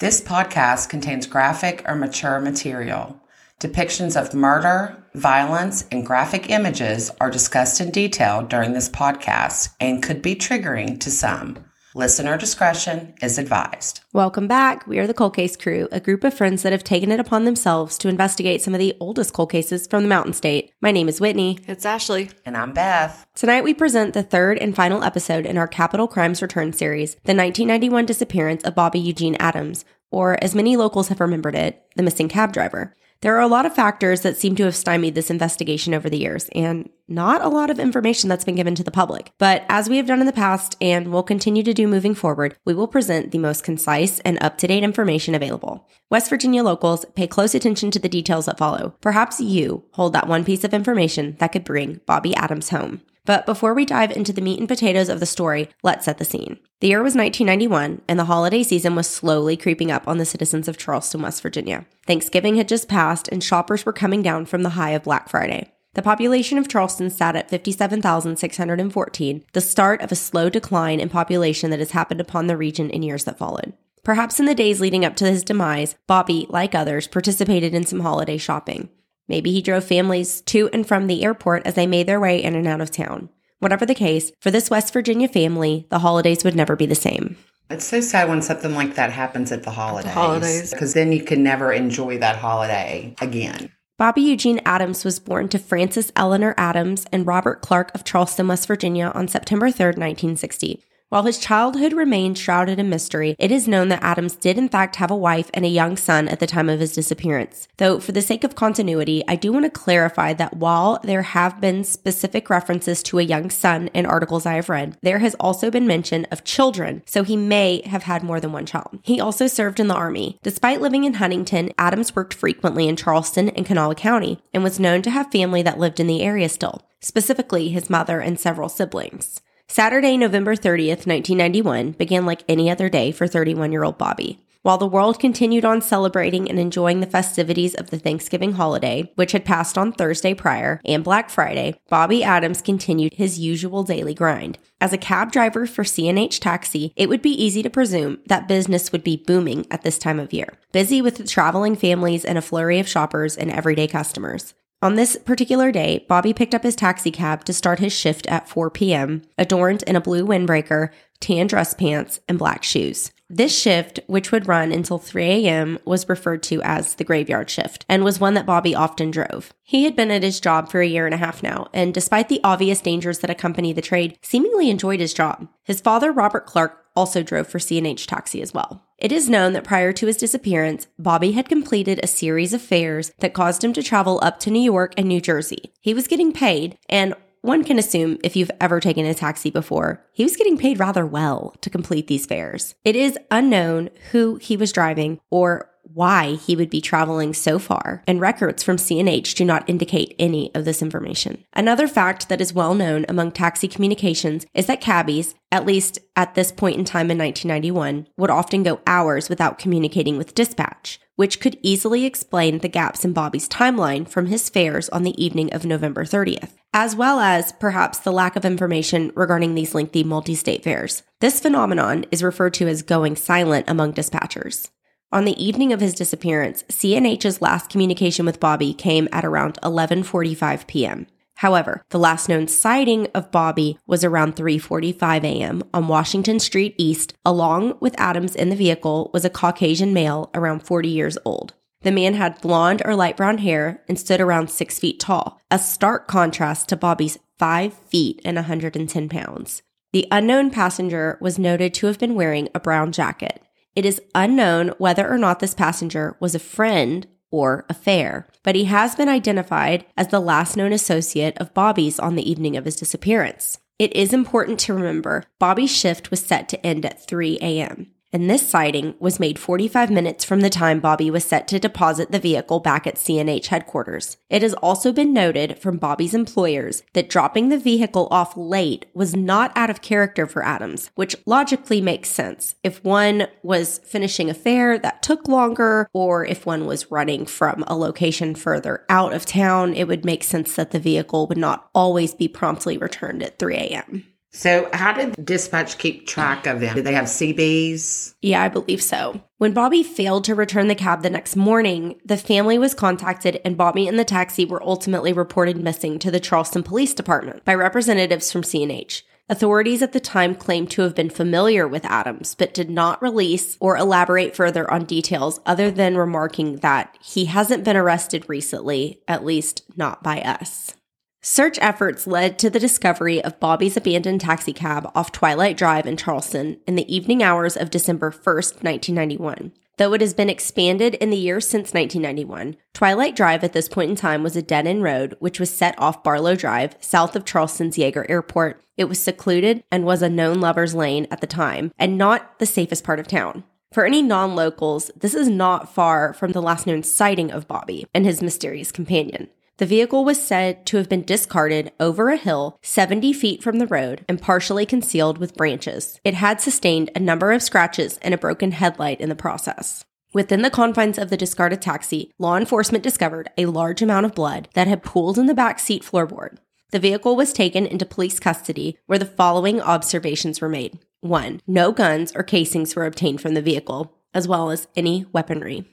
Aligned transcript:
This 0.00 0.22
podcast 0.22 0.88
contains 0.88 1.26
graphic 1.26 1.84
or 1.86 1.94
mature 1.94 2.40
material. 2.40 3.20
Depictions 3.60 4.18
of 4.18 4.32
murder, 4.32 4.96
violence, 5.14 5.84
and 5.92 6.06
graphic 6.06 6.48
images 6.48 7.10
are 7.20 7.30
discussed 7.30 7.82
in 7.82 7.90
detail 7.90 8.40
during 8.40 8.72
this 8.72 8.88
podcast 8.88 9.74
and 9.78 10.02
could 10.02 10.22
be 10.22 10.34
triggering 10.34 10.98
to 11.00 11.10
some. 11.10 11.66
Listener 11.92 12.38
discretion 12.38 13.14
is 13.20 13.36
advised. 13.36 14.02
Welcome 14.12 14.46
back. 14.46 14.86
We 14.86 15.00
are 15.00 15.08
the 15.08 15.14
Cold 15.14 15.34
Case 15.34 15.56
Crew, 15.56 15.88
a 15.90 15.98
group 15.98 16.22
of 16.22 16.32
friends 16.32 16.62
that 16.62 16.70
have 16.70 16.84
taken 16.84 17.10
it 17.10 17.18
upon 17.18 17.44
themselves 17.44 17.98
to 17.98 18.08
investigate 18.08 18.62
some 18.62 18.74
of 18.74 18.78
the 18.78 18.96
oldest 19.00 19.32
cold 19.32 19.50
cases 19.50 19.88
from 19.88 20.04
the 20.04 20.08
Mountain 20.08 20.34
State. 20.34 20.72
My 20.80 20.92
name 20.92 21.08
is 21.08 21.20
Whitney. 21.20 21.58
It's 21.66 21.84
Ashley. 21.84 22.30
And 22.46 22.56
I'm 22.56 22.72
Beth. 22.72 23.26
Tonight 23.34 23.64
we 23.64 23.74
present 23.74 24.14
the 24.14 24.22
third 24.22 24.56
and 24.58 24.76
final 24.76 25.02
episode 25.02 25.44
in 25.44 25.58
our 25.58 25.66
Capitol 25.66 26.06
Crimes 26.06 26.40
Return 26.40 26.72
series, 26.72 27.14
the 27.24 27.34
1991 27.34 28.06
disappearance 28.06 28.62
of 28.62 28.76
Bobby 28.76 29.00
Eugene 29.00 29.34
Adams, 29.40 29.84
or 30.12 30.38
as 30.44 30.54
many 30.54 30.76
locals 30.76 31.08
have 31.08 31.18
remembered 31.18 31.56
it, 31.56 31.82
the 31.96 32.04
missing 32.04 32.28
cab 32.28 32.52
driver. 32.52 32.94
There 33.22 33.36
are 33.36 33.42
a 33.42 33.48
lot 33.48 33.66
of 33.66 33.74
factors 33.74 34.22
that 34.22 34.38
seem 34.38 34.56
to 34.56 34.64
have 34.64 34.74
stymied 34.74 35.14
this 35.14 35.28
investigation 35.28 35.92
over 35.92 36.08
the 36.08 36.16
years, 36.18 36.48
and 36.54 36.88
not 37.06 37.42
a 37.42 37.50
lot 37.50 37.68
of 37.68 37.78
information 37.78 38.30
that's 38.30 38.46
been 38.46 38.54
given 38.54 38.74
to 38.76 38.82
the 38.82 38.90
public. 38.90 39.30
But 39.36 39.66
as 39.68 39.90
we 39.90 39.98
have 39.98 40.06
done 40.06 40.20
in 40.20 40.26
the 40.26 40.32
past 40.32 40.74
and 40.80 41.12
will 41.12 41.22
continue 41.22 41.62
to 41.64 41.74
do 41.74 41.86
moving 41.86 42.14
forward, 42.14 42.56
we 42.64 42.72
will 42.72 42.88
present 42.88 43.30
the 43.30 43.36
most 43.36 43.62
concise 43.62 44.20
and 44.20 44.42
up 44.42 44.56
to 44.58 44.66
date 44.66 44.82
information 44.82 45.34
available. 45.34 45.86
West 46.08 46.30
Virginia 46.30 46.62
locals 46.62 47.04
pay 47.14 47.26
close 47.26 47.54
attention 47.54 47.90
to 47.90 47.98
the 47.98 48.08
details 48.08 48.46
that 48.46 48.56
follow. 48.56 48.94
Perhaps 49.02 49.38
you 49.38 49.84
hold 49.92 50.14
that 50.14 50.26
one 50.26 50.42
piece 50.42 50.64
of 50.64 50.72
information 50.72 51.36
that 51.40 51.52
could 51.52 51.64
bring 51.64 52.00
Bobby 52.06 52.34
Adams 52.36 52.70
home. 52.70 53.02
But 53.24 53.46
before 53.46 53.74
we 53.74 53.84
dive 53.84 54.10
into 54.10 54.32
the 54.32 54.40
meat 54.40 54.58
and 54.58 54.68
potatoes 54.68 55.08
of 55.08 55.20
the 55.20 55.26
story, 55.26 55.68
let's 55.82 56.06
set 56.06 56.18
the 56.18 56.24
scene. 56.24 56.58
The 56.80 56.88
year 56.88 57.02
was 57.02 57.14
1991, 57.14 58.02
and 58.08 58.18
the 58.18 58.24
holiday 58.24 58.62
season 58.62 58.94
was 58.94 59.06
slowly 59.06 59.56
creeping 59.56 59.90
up 59.90 60.08
on 60.08 60.18
the 60.18 60.24
citizens 60.24 60.68
of 60.68 60.78
Charleston, 60.78 61.22
West 61.22 61.42
Virginia. 61.42 61.86
Thanksgiving 62.06 62.56
had 62.56 62.68
just 62.68 62.88
passed, 62.88 63.28
and 63.28 63.44
shoppers 63.44 63.84
were 63.84 63.92
coming 63.92 64.22
down 64.22 64.46
from 64.46 64.62
the 64.62 64.70
high 64.70 64.90
of 64.90 65.02
Black 65.02 65.28
Friday. 65.28 65.72
The 65.94 66.02
population 66.02 66.56
of 66.56 66.68
Charleston 66.68 67.10
sat 67.10 67.36
at 67.36 67.50
57,614, 67.50 69.44
the 69.52 69.60
start 69.60 70.00
of 70.00 70.12
a 70.12 70.16
slow 70.16 70.48
decline 70.48 71.00
in 71.00 71.08
population 71.08 71.70
that 71.70 71.80
has 71.80 71.90
happened 71.90 72.20
upon 72.20 72.46
the 72.46 72.56
region 72.56 72.90
in 72.90 73.02
years 73.02 73.24
that 73.24 73.38
followed. 73.38 73.72
Perhaps 74.04 74.40
in 74.40 74.46
the 74.46 74.54
days 74.54 74.80
leading 74.80 75.04
up 75.04 75.16
to 75.16 75.26
his 75.26 75.42
demise, 75.42 75.96
Bobby, 76.06 76.46
like 76.48 76.74
others, 76.74 77.06
participated 77.06 77.74
in 77.74 77.84
some 77.84 78.00
holiday 78.00 78.38
shopping. 78.38 78.88
Maybe 79.30 79.52
he 79.52 79.62
drove 79.62 79.84
families 79.84 80.40
to 80.46 80.68
and 80.72 80.84
from 80.84 81.06
the 81.06 81.22
airport 81.22 81.64
as 81.64 81.76
they 81.76 81.86
made 81.86 82.08
their 82.08 82.18
way 82.18 82.42
in 82.42 82.56
and 82.56 82.66
out 82.66 82.80
of 82.80 82.90
town. 82.90 83.28
Whatever 83.60 83.86
the 83.86 83.94
case, 83.94 84.32
for 84.40 84.50
this 84.50 84.70
West 84.70 84.92
Virginia 84.92 85.28
family, 85.28 85.86
the 85.88 86.00
holidays 86.00 86.42
would 86.42 86.56
never 86.56 86.74
be 86.74 86.84
the 86.84 86.96
same. 86.96 87.36
It's 87.70 87.84
so 87.84 88.00
sad 88.00 88.28
when 88.28 88.42
something 88.42 88.74
like 88.74 88.96
that 88.96 89.12
happens 89.12 89.52
at 89.52 89.62
the 89.62 89.70
holidays. 89.70 90.10
holidays. 90.12 90.70
Because 90.72 90.94
then 90.94 91.12
you 91.12 91.22
can 91.22 91.44
never 91.44 91.72
enjoy 91.72 92.18
that 92.18 92.38
holiday 92.38 93.14
again. 93.20 93.70
Bobby 93.96 94.22
Eugene 94.22 94.60
Adams 94.66 95.04
was 95.04 95.20
born 95.20 95.48
to 95.50 95.60
Frances 95.60 96.10
Eleanor 96.16 96.56
Adams 96.56 97.06
and 97.12 97.24
Robert 97.24 97.60
Clark 97.60 97.94
of 97.94 98.02
Charleston, 98.02 98.48
West 98.48 98.66
Virginia 98.66 99.12
on 99.14 99.28
September 99.28 99.70
3, 99.70 99.86
1960. 99.86 100.82
While 101.10 101.24
his 101.24 101.38
childhood 101.38 101.92
remained 101.92 102.38
shrouded 102.38 102.78
in 102.78 102.88
mystery, 102.88 103.34
it 103.36 103.50
is 103.50 103.66
known 103.66 103.88
that 103.88 104.00
Adams 104.00 104.36
did 104.36 104.56
in 104.56 104.68
fact 104.68 104.94
have 104.94 105.10
a 105.10 105.16
wife 105.16 105.50
and 105.52 105.64
a 105.64 105.68
young 105.68 105.96
son 105.96 106.28
at 106.28 106.38
the 106.38 106.46
time 106.46 106.68
of 106.68 106.78
his 106.78 106.94
disappearance. 106.94 107.66
Though, 107.78 107.98
for 107.98 108.12
the 108.12 108.22
sake 108.22 108.44
of 108.44 108.54
continuity, 108.54 109.24
I 109.26 109.34
do 109.34 109.50
want 109.52 109.64
to 109.64 109.70
clarify 109.70 110.34
that 110.34 110.58
while 110.58 111.00
there 111.02 111.22
have 111.22 111.60
been 111.60 111.82
specific 111.82 112.48
references 112.48 113.02
to 113.02 113.18
a 113.18 113.24
young 113.24 113.50
son 113.50 113.88
in 113.88 114.06
articles 114.06 114.46
I 114.46 114.54
have 114.54 114.68
read, 114.68 114.98
there 115.02 115.18
has 115.18 115.34
also 115.40 115.68
been 115.68 115.84
mention 115.84 116.28
of 116.30 116.44
children, 116.44 117.02
so 117.06 117.24
he 117.24 117.36
may 117.36 117.82
have 117.86 118.04
had 118.04 118.22
more 118.22 118.38
than 118.38 118.52
one 118.52 118.64
child. 118.64 119.00
He 119.02 119.20
also 119.20 119.48
served 119.48 119.80
in 119.80 119.88
the 119.88 119.96
Army. 119.96 120.38
Despite 120.44 120.80
living 120.80 121.02
in 121.02 121.14
Huntington, 121.14 121.72
Adams 121.76 122.14
worked 122.14 122.34
frequently 122.34 122.86
in 122.86 122.94
Charleston 122.94 123.48
and 123.48 123.66
Kanawha 123.66 123.96
County 123.96 124.40
and 124.54 124.62
was 124.62 124.78
known 124.78 125.02
to 125.02 125.10
have 125.10 125.32
family 125.32 125.62
that 125.62 125.80
lived 125.80 125.98
in 125.98 126.06
the 126.06 126.22
area 126.22 126.48
still, 126.48 126.82
specifically 127.00 127.70
his 127.70 127.90
mother 127.90 128.20
and 128.20 128.38
several 128.38 128.68
siblings. 128.68 129.40
Saturday, 129.72 130.16
November 130.16 130.56
30th, 130.56 131.06
1991 131.06 131.92
began 131.92 132.26
like 132.26 132.42
any 132.48 132.68
other 132.68 132.88
day 132.88 133.12
for 133.12 133.28
31 133.28 133.70
year 133.70 133.84
old 133.84 133.96
Bobby. 133.96 134.40
While 134.62 134.78
the 134.78 134.86
world 134.88 135.20
continued 135.20 135.64
on 135.64 135.80
celebrating 135.80 136.50
and 136.50 136.58
enjoying 136.58 136.98
the 136.98 137.06
festivities 137.06 137.76
of 137.76 137.90
the 137.90 137.98
Thanksgiving 138.00 138.54
holiday, 138.54 139.12
which 139.14 139.30
had 139.30 139.44
passed 139.44 139.78
on 139.78 139.92
Thursday 139.92 140.34
prior, 140.34 140.80
and 140.84 141.04
Black 141.04 141.30
Friday, 141.30 141.78
Bobby 141.88 142.24
Adams 142.24 142.60
continued 142.60 143.14
his 143.14 143.38
usual 143.38 143.84
daily 143.84 144.12
grind. 144.12 144.58
As 144.80 144.92
a 144.92 144.98
cab 144.98 145.30
driver 145.30 145.68
for 145.68 145.84
C&H 145.84 146.40
Taxi, 146.40 146.92
it 146.96 147.08
would 147.08 147.22
be 147.22 147.30
easy 147.30 147.62
to 147.62 147.70
presume 147.70 148.18
that 148.26 148.48
business 148.48 148.90
would 148.90 149.04
be 149.04 149.16
booming 149.16 149.68
at 149.70 149.82
this 149.82 149.98
time 149.98 150.18
of 150.18 150.32
year, 150.32 150.58
busy 150.72 151.00
with 151.00 151.30
traveling 151.30 151.76
families 151.76 152.24
and 152.24 152.36
a 152.36 152.42
flurry 152.42 152.80
of 152.80 152.88
shoppers 152.88 153.36
and 153.36 153.52
everyday 153.52 153.86
customers. 153.86 154.52
On 154.82 154.94
this 154.94 155.16
particular 155.16 155.70
day, 155.70 156.06
Bobby 156.08 156.32
picked 156.32 156.54
up 156.54 156.62
his 156.62 156.74
taxi 156.74 157.10
cab 157.10 157.44
to 157.44 157.52
start 157.52 157.80
his 157.80 157.92
shift 157.92 158.26
at 158.28 158.48
4 158.48 158.70
p.m., 158.70 159.20
adorned 159.36 159.82
in 159.82 159.94
a 159.94 160.00
blue 160.00 160.24
windbreaker, 160.24 160.88
tan 161.20 161.46
dress 161.48 161.74
pants, 161.74 162.20
and 162.26 162.38
black 162.38 162.64
shoes. 162.64 163.12
This 163.28 163.56
shift, 163.56 164.00
which 164.06 164.32
would 164.32 164.48
run 164.48 164.72
until 164.72 164.96
3 164.98 165.22
a.m., 165.22 165.78
was 165.84 166.08
referred 166.08 166.42
to 166.44 166.62
as 166.62 166.94
the 166.94 167.04
graveyard 167.04 167.50
shift 167.50 167.84
and 167.90 168.02
was 168.02 168.18
one 168.18 168.32
that 168.34 168.46
Bobby 168.46 168.74
often 168.74 169.10
drove. 169.10 169.52
He 169.62 169.84
had 169.84 169.94
been 169.94 170.10
at 170.10 170.22
his 170.22 170.40
job 170.40 170.70
for 170.70 170.80
a 170.80 170.86
year 170.86 171.04
and 171.04 171.14
a 171.14 171.18
half 171.18 171.42
now, 171.42 171.68
and 171.74 171.92
despite 171.92 172.30
the 172.30 172.40
obvious 172.42 172.80
dangers 172.80 173.18
that 173.18 173.30
accompany 173.30 173.74
the 173.74 173.82
trade, 173.82 174.18
seemingly 174.22 174.70
enjoyed 174.70 175.00
his 175.00 175.12
job. 175.12 175.46
His 175.62 175.82
father, 175.82 176.10
Robert 176.10 176.46
Clark, 176.46 176.86
also 176.96 177.22
drove 177.22 177.48
for 177.48 177.58
C&H 177.58 178.06
Taxi 178.06 178.40
as 178.40 178.54
well. 178.54 178.82
It 179.00 179.12
is 179.12 179.30
known 179.30 179.54
that 179.54 179.64
prior 179.64 179.94
to 179.94 180.06
his 180.06 180.18
disappearance, 180.18 180.86
Bobby 180.98 181.32
had 181.32 181.48
completed 181.48 182.00
a 182.02 182.06
series 182.06 182.52
of 182.52 182.60
fares 182.60 183.12
that 183.20 183.32
caused 183.32 183.64
him 183.64 183.72
to 183.72 183.82
travel 183.82 184.20
up 184.22 184.38
to 184.40 184.50
New 184.50 184.60
York 184.60 184.92
and 184.98 185.08
New 185.08 185.22
Jersey. 185.22 185.72
He 185.80 185.94
was 185.94 186.06
getting 186.06 186.32
paid, 186.32 186.76
and 186.86 187.14
one 187.40 187.64
can 187.64 187.78
assume 187.78 188.18
if 188.22 188.36
you've 188.36 188.50
ever 188.60 188.78
taken 188.78 189.06
a 189.06 189.14
taxi 189.14 189.48
before, 189.48 190.04
he 190.12 190.22
was 190.22 190.36
getting 190.36 190.58
paid 190.58 190.78
rather 190.78 191.06
well 191.06 191.54
to 191.62 191.70
complete 191.70 192.08
these 192.08 192.26
fares. 192.26 192.74
It 192.84 192.94
is 192.94 193.18
unknown 193.30 193.88
who 194.12 194.36
he 194.36 194.58
was 194.58 194.70
driving 194.70 195.18
or 195.30 195.69
why 195.94 196.36
he 196.36 196.56
would 196.56 196.70
be 196.70 196.80
traveling 196.80 197.34
so 197.34 197.58
far, 197.58 198.02
and 198.06 198.20
records 198.20 198.62
from 198.62 198.78
C&H 198.78 199.34
do 199.34 199.44
not 199.44 199.68
indicate 199.68 200.14
any 200.18 200.54
of 200.54 200.64
this 200.64 200.82
information. 200.82 201.44
Another 201.52 201.88
fact 201.88 202.28
that 202.28 202.40
is 202.40 202.52
well 202.52 202.74
known 202.74 203.04
among 203.08 203.32
taxi 203.32 203.68
communications 203.68 204.46
is 204.54 204.66
that 204.66 204.80
cabbies, 204.80 205.34
at 205.50 205.66
least 205.66 205.98
at 206.16 206.34
this 206.34 206.52
point 206.52 206.78
in 206.78 206.84
time 206.84 207.10
in 207.10 207.18
1991, 207.18 208.06
would 208.16 208.30
often 208.30 208.62
go 208.62 208.80
hours 208.86 209.28
without 209.28 209.58
communicating 209.58 210.16
with 210.16 210.34
dispatch, 210.34 211.00
which 211.16 211.40
could 211.40 211.58
easily 211.62 212.04
explain 212.04 212.58
the 212.58 212.68
gaps 212.68 213.04
in 213.04 213.12
Bobby's 213.12 213.48
timeline 213.48 214.08
from 214.08 214.26
his 214.26 214.48
fares 214.48 214.88
on 214.90 215.02
the 215.02 215.22
evening 215.22 215.52
of 215.52 215.64
November 215.64 216.04
30th, 216.04 216.52
as 216.72 216.96
well 216.96 217.20
as 217.20 217.52
perhaps 217.52 217.98
the 217.98 218.12
lack 218.12 218.36
of 218.36 218.44
information 218.44 219.12
regarding 219.14 219.54
these 219.54 219.74
lengthy 219.74 220.04
multi 220.04 220.34
state 220.34 220.62
fares. 220.62 221.02
This 221.20 221.40
phenomenon 221.40 222.04
is 222.10 222.22
referred 222.22 222.54
to 222.54 222.68
as 222.68 222.82
going 222.82 223.16
silent 223.16 223.66
among 223.68 223.92
dispatchers. 223.92 224.70
On 225.12 225.24
the 225.24 225.44
evening 225.44 225.72
of 225.72 225.80
his 225.80 225.94
disappearance, 225.94 226.62
C&H's 226.68 227.42
last 227.42 227.68
communication 227.68 228.24
with 228.24 228.38
Bobby 228.38 228.72
came 228.72 229.08
at 229.10 229.24
around 229.24 229.58
11:45 229.60 230.68
p.m. 230.68 231.08
However, 231.34 231.82
the 231.90 231.98
last 231.98 232.28
known 232.28 232.46
sighting 232.46 233.08
of 233.12 233.32
Bobby 233.32 233.76
was 233.88 234.04
around 234.04 234.36
3:45 234.36 235.24
a.m. 235.24 235.64
on 235.74 235.88
Washington 235.88 236.38
Street 236.38 236.76
East. 236.78 237.12
Along 237.24 237.76
with 237.80 237.98
Adams 237.98 238.36
in 238.36 238.50
the 238.50 238.56
vehicle 238.56 239.10
was 239.12 239.24
a 239.24 239.30
Caucasian 239.30 239.92
male 239.92 240.30
around 240.32 240.60
40 240.62 240.88
years 240.88 241.18
old. 241.24 241.54
The 241.82 241.90
man 241.90 242.14
had 242.14 242.40
blonde 242.40 242.80
or 242.84 242.94
light 242.94 243.16
brown 243.16 243.38
hair 243.38 243.82
and 243.88 243.98
stood 243.98 244.20
around 244.20 244.48
six 244.48 244.78
feet 244.78 245.00
tall, 245.00 245.40
a 245.50 245.58
stark 245.58 246.06
contrast 246.06 246.68
to 246.68 246.76
Bobby's 246.76 247.18
five 247.36 247.72
feet 247.72 248.20
and 248.24 248.36
110 248.36 249.08
pounds. 249.08 249.62
The 249.92 250.06
unknown 250.12 250.52
passenger 250.52 251.18
was 251.20 251.36
noted 251.36 251.74
to 251.74 251.88
have 251.88 251.98
been 251.98 252.14
wearing 252.14 252.48
a 252.54 252.60
brown 252.60 252.92
jacket. 252.92 253.42
It 253.76 253.86
is 253.86 254.00
unknown 254.14 254.68
whether 254.78 255.08
or 255.08 255.18
not 255.18 255.40
this 255.40 255.54
passenger 255.54 256.16
was 256.20 256.34
a 256.34 256.40
friend 256.40 257.06
or 257.30 257.64
a 257.68 257.74
fare, 257.74 258.28
but 258.42 258.56
he 258.56 258.64
has 258.64 258.96
been 258.96 259.08
identified 259.08 259.86
as 259.96 260.08
the 260.08 260.20
last 260.20 260.56
known 260.56 260.72
associate 260.72 261.38
of 261.38 261.54
Bobby's 261.54 261.98
on 261.98 262.16
the 262.16 262.28
evening 262.28 262.56
of 262.56 262.64
his 262.64 262.76
disappearance. 262.76 263.58
It 263.78 263.94
is 263.94 264.12
important 264.12 264.58
to 264.60 264.74
remember 264.74 265.24
Bobby's 265.38 265.74
shift 265.74 266.10
was 266.10 266.20
set 266.20 266.48
to 266.50 266.66
end 266.66 266.84
at 266.84 267.06
3 267.06 267.38
a.m 267.40 267.92
and 268.12 268.28
this 268.28 268.48
sighting 268.48 268.94
was 268.98 269.20
made 269.20 269.38
45 269.38 269.90
minutes 269.90 270.24
from 270.24 270.40
the 270.40 270.50
time 270.50 270.80
Bobby 270.80 271.10
was 271.10 271.24
set 271.24 271.46
to 271.48 271.58
deposit 271.58 272.10
the 272.10 272.18
vehicle 272.18 272.60
back 272.60 272.86
at 272.86 272.98
C&H 272.98 273.48
headquarters. 273.48 274.16
It 274.28 274.42
has 274.42 274.54
also 274.54 274.92
been 274.92 275.12
noted 275.12 275.58
from 275.58 275.78
Bobby's 275.78 276.14
employers 276.14 276.82
that 276.92 277.08
dropping 277.08 277.48
the 277.48 277.58
vehicle 277.58 278.08
off 278.10 278.36
late 278.36 278.86
was 278.94 279.14
not 279.14 279.52
out 279.56 279.70
of 279.70 279.82
character 279.82 280.26
for 280.26 280.44
Adams, 280.44 280.90
which 280.94 281.16
logically 281.26 281.80
makes 281.80 282.08
sense. 282.08 282.56
If 282.64 282.82
one 282.84 283.28
was 283.42 283.78
finishing 283.84 284.28
a 284.28 284.34
fare 284.34 284.78
that 284.78 285.02
took 285.02 285.28
longer, 285.28 285.88
or 285.92 286.24
if 286.24 286.46
one 286.46 286.66
was 286.66 286.90
running 286.90 287.26
from 287.26 287.64
a 287.66 287.76
location 287.76 288.34
further 288.34 288.84
out 288.88 289.12
of 289.12 289.26
town, 289.26 289.74
it 289.74 289.86
would 289.86 290.04
make 290.04 290.24
sense 290.24 290.56
that 290.56 290.70
the 290.70 290.78
vehicle 290.78 291.26
would 291.26 291.38
not 291.38 291.68
always 291.74 292.14
be 292.14 292.28
promptly 292.28 292.76
returned 292.76 293.22
at 293.22 293.38
3 293.38 293.54
a.m. 293.54 294.04
So, 294.32 294.68
how 294.72 294.92
did 294.92 295.24
dispatch 295.24 295.78
keep 295.78 296.06
track 296.06 296.46
of 296.46 296.60
them? 296.60 296.76
Did 296.76 296.84
they 296.84 296.94
have 296.94 297.06
CBs? 297.06 298.14
Yeah, 298.22 298.42
I 298.42 298.48
believe 298.48 298.80
so. 298.80 299.20
When 299.38 299.52
Bobby 299.52 299.82
failed 299.82 300.24
to 300.24 300.34
return 300.36 300.68
the 300.68 300.74
cab 300.74 301.02
the 301.02 301.10
next 301.10 301.34
morning, 301.34 302.00
the 302.04 302.16
family 302.16 302.56
was 302.56 302.72
contacted 302.72 303.40
and 303.44 303.56
Bobby 303.56 303.88
and 303.88 303.98
the 303.98 304.04
taxi 304.04 304.44
were 304.44 304.62
ultimately 304.62 305.12
reported 305.12 305.56
missing 305.56 305.98
to 305.98 306.10
the 306.10 306.20
Charleston 306.20 306.62
Police 306.62 306.94
Department 306.94 307.44
by 307.44 307.54
representatives 307.54 308.30
from 308.30 308.44
C&H. 308.44 309.04
Authorities 309.28 309.80
at 309.80 309.92
the 309.92 310.00
time 310.00 310.34
claimed 310.34 310.70
to 310.72 310.82
have 310.82 310.94
been 310.94 311.10
familiar 311.10 311.66
with 311.66 311.84
Adams, 311.84 312.34
but 312.34 312.52
did 312.52 312.68
not 312.68 313.00
release 313.00 313.56
or 313.60 313.76
elaborate 313.76 314.34
further 314.34 314.68
on 314.68 314.84
details 314.84 315.40
other 315.46 315.70
than 315.70 315.96
remarking 315.96 316.56
that 316.56 316.98
he 317.00 317.26
hasn't 317.26 317.62
been 317.62 317.76
arrested 317.76 318.28
recently, 318.28 319.02
at 319.06 319.24
least 319.24 319.62
not 319.76 320.02
by 320.02 320.20
us. 320.20 320.74
Search 321.22 321.58
efforts 321.60 322.06
led 322.06 322.38
to 322.38 322.48
the 322.48 322.58
discovery 322.58 323.22
of 323.22 323.38
Bobby's 323.38 323.76
abandoned 323.76 324.22
taxicab 324.22 324.90
off 324.94 325.12
Twilight 325.12 325.54
Drive 325.54 325.86
in 325.86 325.98
Charleston 325.98 326.58
in 326.66 326.76
the 326.76 326.94
evening 326.94 327.22
hours 327.22 327.58
of 327.58 327.68
December 327.68 328.10
1st, 328.10 328.62
1991. 328.64 329.52
Though 329.76 329.92
it 329.92 330.00
has 330.00 330.14
been 330.14 330.30
expanded 330.30 330.94
in 330.94 331.10
the 331.10 331.18
years 331.18 331.46
since 331.46 331.74
1991, 331.74 332.56
Twilight 332.72 333.14
Drive 333.14 333.44
at 333.44 333.52
this 333.52 333.68
point 333.68 333.90
in 333.90 333.96
time 333.96 334.22
was 334.22 334.34
a 334.34 334.40
dead 334.40 334.66
end 334.66 334.82
road 334.82 335.14
which 335.18 335.38
was 335.38 335.50
set 335.50 335.78
off 335.78 336.02
Barlow 336.02 336.34
Drive, 336.36 336.76
south 336.80 337.14
of 337.14 337.26
Charleston's 337.26 337.76
Yeager 337.76 338.08
Airport. 338.08 338.62
It 338.78 338.84
was 338.84 338.98
secluded 338.98 339.62
and 339.70 339.84
was 339.84 340.00
a 340.00 340.08
known 340.08 340.40
lover's 340.40 340.74
lane 340.74 341.06
at 341.10 341.20
the 341.20 341.26
time, 341.26 341.70
and 341.78 341.98
not 341.98 342.38
the 342.38 342.46
safest 342.46 342.82
part 342.82 342.98
of 342.98 343.06
town. 343.06 343.44
For 343.74 343.84
any 343.84 344.00
non 344.00 344.34
locals, 344.34 344.90
this 344.96 345.14
is 345.14 345.28
not 345.28 345.72
far 345.72 346.14
from 346.14 346.32
the 346.32 346.40
last 346.40 346.66
known 346.66 346.82
sighting 346.82 347.30
of 347.30 347.46
Bobby 347.46 347.86
and 347.94 348.06
his 348.06 348.22
mysterious 348.22 348.72
companion. 348.72 349.28
The 349.60 349.66
vehicle 349.66 350.06
was 350.06 350.18
said 350.18 350.64
to 350.68 350.78
have 350.78 350.88
been 350.88 351.02
discarded 351.02 351.70
over 351.78 352.08
a 352.08 352.16
hill 352.16 352.58
70 352.62 353.12
feet 353.12 353.42
from 353.42 353.58
the 353.58 353.66
road 353.66 354.06
and 354.08 354.18
partially 354.18 354.64
concealed 354.64 355.18
with 355.18 355.36
branches. 355.36 356.00
It 356.02 356.14
had 356.14 356.40
sustained 356.40 356.90
a 356.94 356.98
number 356.98 357.30
of 357.30 357.42
scratches 357.42 357.98
and 357.98 358.14
a 358.14 358.18
broken 358.18 358.52
headlight 358.52 359.02
in 359.02 359.10
the 359.10 359.14
process. 359.14 359.84
Within 360.14 360.40
the 360.40 360.48
confines 360.48 360.96
of 360.96 361.10
the 361.10 361.16
discarded 361.18 361.60
taxi, 361.60 362.10
law 362.18 362.38
enforcement 362.38 362.82
discovered 362.82 363.28
a 363.36 363.44
large 363.44 363.82
amount 363.82 364.06
of 364.06 364.14
blood 364.14 364.48
that 364.54 364.66
had 364.66 364.82
pooled 364.82 365.18
in 365.18 365.26
the 365.26 365.34
back 365.34 365.58
seat 365.58 365.82
floorboard. 365.82 366.38
The 366.70 366.78
vehicle 366.78 367.14
was 367.14 367.34
taken 367.34 367.66
into 367.66 367.84
police 367.84 368.18
custody 368.18 368.78
where 368.86 368.98
the 368.98 369.04
following 369.04 369.60
observations 369.60 370.40
were 370.40 370.48
made. 370.48 370.78
1. 371.02 371.42
No 371.46 371.70
guns 371.70 372.12
or 372.16 372.22
casings 372.22 372.74
were 372.74 372.86
obtained 372.86 373.20
from 373.20 373.34
the 373.34 373.42
vehicle, 373.42 373.92
as 374.14 374.26
well 374.26 374.50
as 374.50 374.68
any 374.74 375.04
weaponry. 375.12 375.66